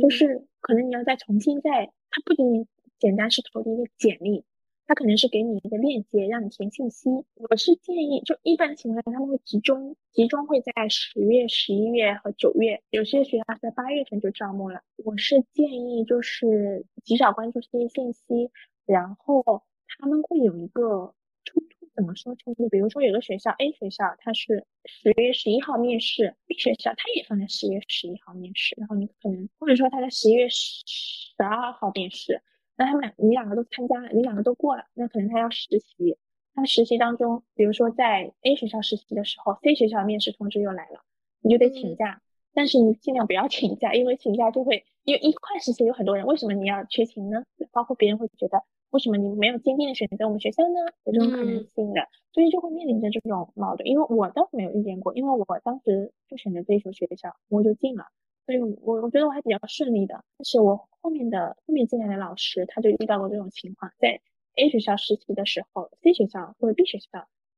[0.00, 2.66] 就是可能你要再重新再，它不仅仅
[2.98, 4.44] 简单是投递一个简历。
[4.86, 7.08] 他可能是给你一个链接，让你填信息。
[7.36, 14.82] 我是建议，就一般情况下，他们会集中集中会在十月、十一月和九月，有些学校在八月份就招募了。
[14.96, 18.50] 我是建议就是及早关注这些信息，
[18.84, 19.62] 然后
[19.98, 21.14] 他们会有一个
[21.46, 22.68] 冲突，怎么说冲突？
[22.68, 32.42] 比如说有个学校 A 学校，它是十月十一号面试，B 学校它也放在十月十一号面试，然后你可能或者说他在十一月十十二号面试。
[32.76, 36.16] 那他们俩，你两个都参加了，你两个都过了，那可能他要实习。
[36.54, 41.00] 他实习当中，比如说在 A 学校实习的时候，C 学校面试通知又来了，
[41.40, 42.20] 你就得请假。
[42.52, 47.42] 但是你尽量不要请假，因为请假就会因为一块实习有很多人，为什么你要缺勤呢？
[47.72, 50.78] 包括别人会觉得，为什么你没有坚定的选择我们学校呢？
[51.04, 53.88] 有这种可能性的，所以就会面临着这种矛盾。
[53.88, 58.06] 因为我倒是没有遇见过，因为我当时就选择这所学校，我就进了。
[58.46, 60.22] 所以，我我觉得我还比较顺利的。
[60.38, 64.20] 但是我后面的后面进来的老师，他就遇到过这种情况，在
[64.56, 67.08] A 学校实习的时候，C 学校或者 B 学校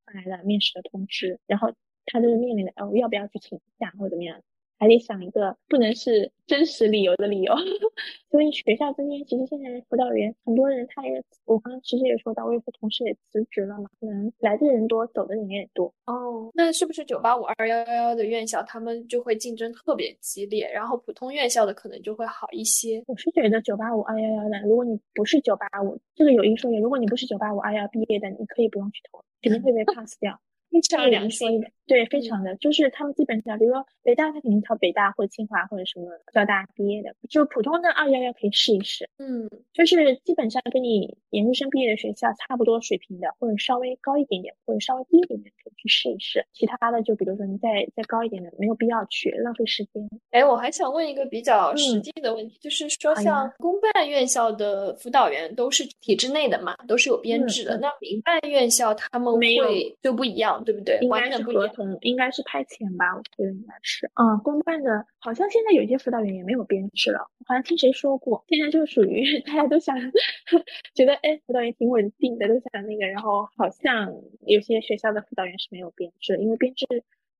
[0.04, 1.72] 发来了面试的通知，然后
[2.06, 4.40] 他就是面临的，哦，要不要去请假或者怎么样？
[4.78, 7.54] 还得想一个不能是真实理由的理由，
[8.30, 15.92] 所以学校这边其实现在辅导员很多人，他也我刚刚其实也说到，我有个同事也辞职了嘛，可能来的人多，走的人也多。
[16.06, 23.02] 哦，那是不是九八五二幺幺幺的院校，他们就会竞争特别激烈，然后普通院校的可能就会好一些？
[23.06, 30.38] 我是觉得九八五二幺幺的，如果你不是九八五，这个有一说一，如果你不是九八五二幺毕业的，你可以不用去投，肯定会被 pass 掉。
[30.76, 46.44] 非常良心，对，非常的，就是他们基本上，比如说北大，他肯定考北大或者清华或者什么交大毕业的，就普通的二幺幺可以试一试，嗯，就是基本上跟你研究生毕业的学校差不多水平的，或者稍微高一点点，或者稍微低一点点，可以去试一试。
[46.52, 50.08] 其他的就比如说你再再高一点的，没有必要去浪费时间。
[50.30, 60.62] 哎，我还想问一个比较实际的问题，就是说像公办院校的辅导员都是体制内的嘛，都是有编制的，那民办院校他们会就不一样。
[60.66, 60.98] 对不对？
[61.00, 63.16] 应该是合同，应该是派遣吧？
[63.16, 64.10] 我觉得应该是。
[64.20, 67.20] 嗯，公办的，好像现在有些辅导员也没有编制了。
[67.46, 69.96] 好像听谁说过，现在就属于大家都想
[70.94, 73.06] 觉得，哎，辅导员挺稳定的，都想那个。
[73.06, 74.12] 然后好像
[74.46, 76.86] 有些学校的辅导员是没有编制，因为编制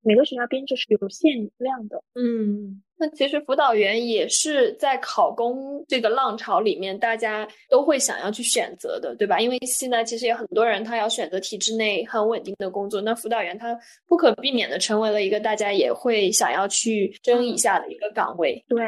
[0.07, 2.03] 每个学校编制是有限量的。
[2.15, 2.83] 嗯。
[2.99, 9.39] 那其实辅导员也是在考公这个浪潮里面，大家都会想要去选择的，对吧？
[9.39, 13.79] 因为现在其实也很多人他要选择体制内很稳定的工作，那辅导员他
[14.09, 18.65] 不可避免的成为了一个大家也会想要去争一下的一个岗位。
[18.67, 18.83] 对，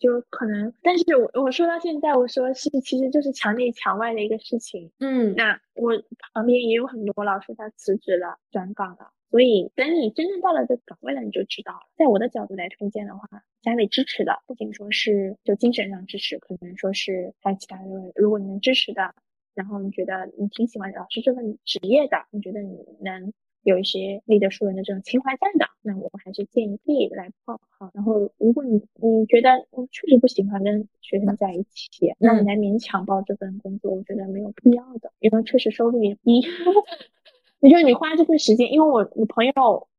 [0.00, 4.90] 就可能，但是我我说到现在，我说是其实就是墙内墙外的一个事情。
[5.00, 5.92] 嗯，那我
[6.32, 9.10] 旁边也有很多老师他辞职了，转岗了。
[9.30, 11.80] 所以，等你真正到了这个岗位了，你就知道了。
[11.96, 13.28] 在我的角度来推荐的话，
[13.62, 17.84] 家里支持的，不仅说是就精神上支持，可能说是还有其他的。
[18.16, 19.14] 如果你能支持的，
[19.54, 27.90] 然后你觉得你挺喜欢老师这份职业的，你觉得你能有一些立德树人的这种情怀在的，那我还是建议可以来报考。
[27.94, 29.50] 然后，如果你你觉得
[29.92, 36.42] 确实不喜欢跟学生在一起，那你来勉强报这份工作，我觉得没有必要的，因为确实收入也低。
[37.60, 39.52] 也就是你花这份时间，因为我我朋友，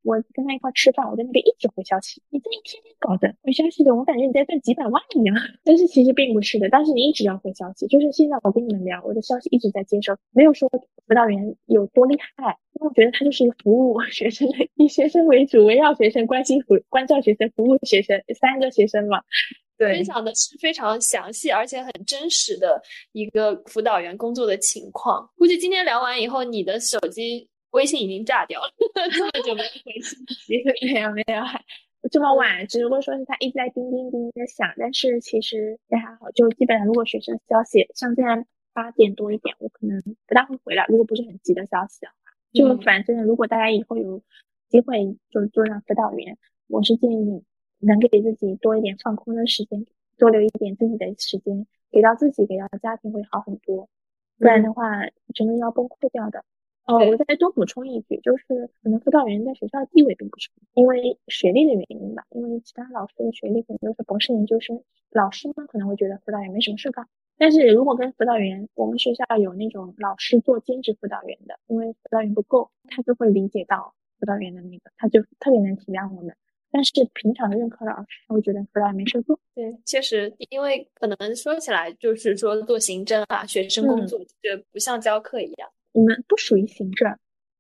[0.04, 5.36] 我跟他一块吃饭，我在那边一直回消息，你这一天天搞的回消息的，我感觉你在赚几百万一样。
[5.64, 19.22] 但是其实并不是的，但是你一直要回消息，就是现在我跟你们聊，我的消息一直在接收，没有说辅导员有多厉害，因为我觉得他就是一个服务 学生的，以学生为主，围绕学生，关心服关照学生，服务学生，三个学生嘛。
[19.78, 22.80] 对，分享的是非常详细而且很真实的
[23.14, 25.28] 一个辅导员工作的情况。
[25.36, 27.48] 估计今天聊完以后，你的手机。
[27.72, 28.72] 微信已经炸掉了，
[29.12, 30.64] 这么久没回信息，
[30.94, 40.86] 没有没有，这么晚，只不过说是他一直在叮叮叮的响，但是其实也还好，就基本上如果学生消息像现在八点多一点，我可能不大会回来。
[40.88, 42.14] 如果不是很急的消息的话，
[42.54, 44.22] 就反正如果大家以后有
[44.70, 47.44] 机会就做上辅导员，我是建议
[47.80, 49.86] 能给自己多一点放空的时间，
[50.18, 53.88] 多留一点自己的时间给到自己，给到家庭会好很多，
[54.38, 54.84] 不然的话
[55.34, 56.44] 真的要崩溃掉的。
[56.92, 58.44] 哦，我再多补充一句，就是
[58.84, 67.08] 可能辅导员在学校的地位并不是因为学历的原因吧，因为其他老师的学历可能都是博士研究生，老师呢可能会觉得辅导员没什么事干。
[67.38, 76.36] 但是如果跟辅导员，我们学校有那种老师做兼职辅导员的，因为辅导员不够，他就会理解到辅导员的那个，他就特别能体谅我们。
[76.74, 79.38] 但是平常的任课老师，他会觉得辅导员没事做。
[79.54, 85.70] 对，确实，因为可能说起来就是说做行政啊，学生工作，就不像教课一样。
[85.94, 87.18] 我们不属于行政，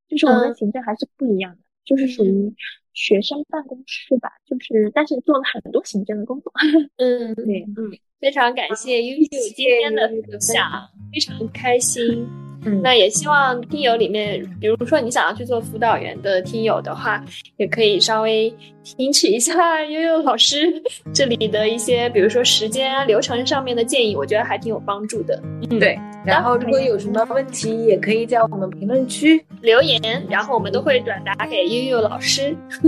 [0.07, 2.53] 就是我们的行政还是不一样的，就是属于
[2.93, 6.51] 学生办公室吧，就是但是做了很多行政的工作。
[6.97, 12.50] 嗯，对，嗯，非常感谢优秀今天的分享，非常开心。
[12.63, 17.23] 嗯，那也希望听友里面，比如说你想要去做辅导员的听友的话，
[17.57, 18.53] 也可以稍微
[18.83, 20.71] 听取一下 悠悠老师
[21.13, 25.41] 这里的一些，比如说时间啊、流程上面的建议，我觉得还挺有帮助的。
[25.69, 25.97] 嗯，对。
[26.23, 29.99] 然后如果有什么问题，也可以在我们评论区留言，
[30.29, 32.55] 然后我们都会转达给悠悠老师。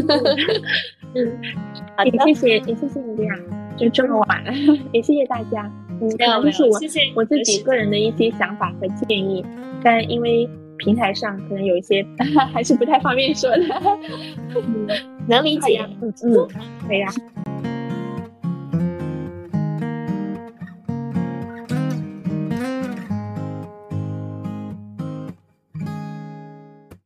[1.16, 1.42] 嗯，
[1.98, 3.40] 好的，谢谢，也谢谢你这样，
[3.76, 4.52] 就这么晚了，
[4.94, 5.68] 也谢谢大家。
[6.04, 6.78] 嗯，可能是我
[7.16, 9.44] 我自己个人的一些想法和建议，
[9.84, 12.06] 但因为平台上可能有一些
[12.54, 13.64] 还是不太方便说的，
[15.28, 15.80] 能理解。
[16.02, 16.48] 嗯嗯，
[16.88, 17.12] 可以啊。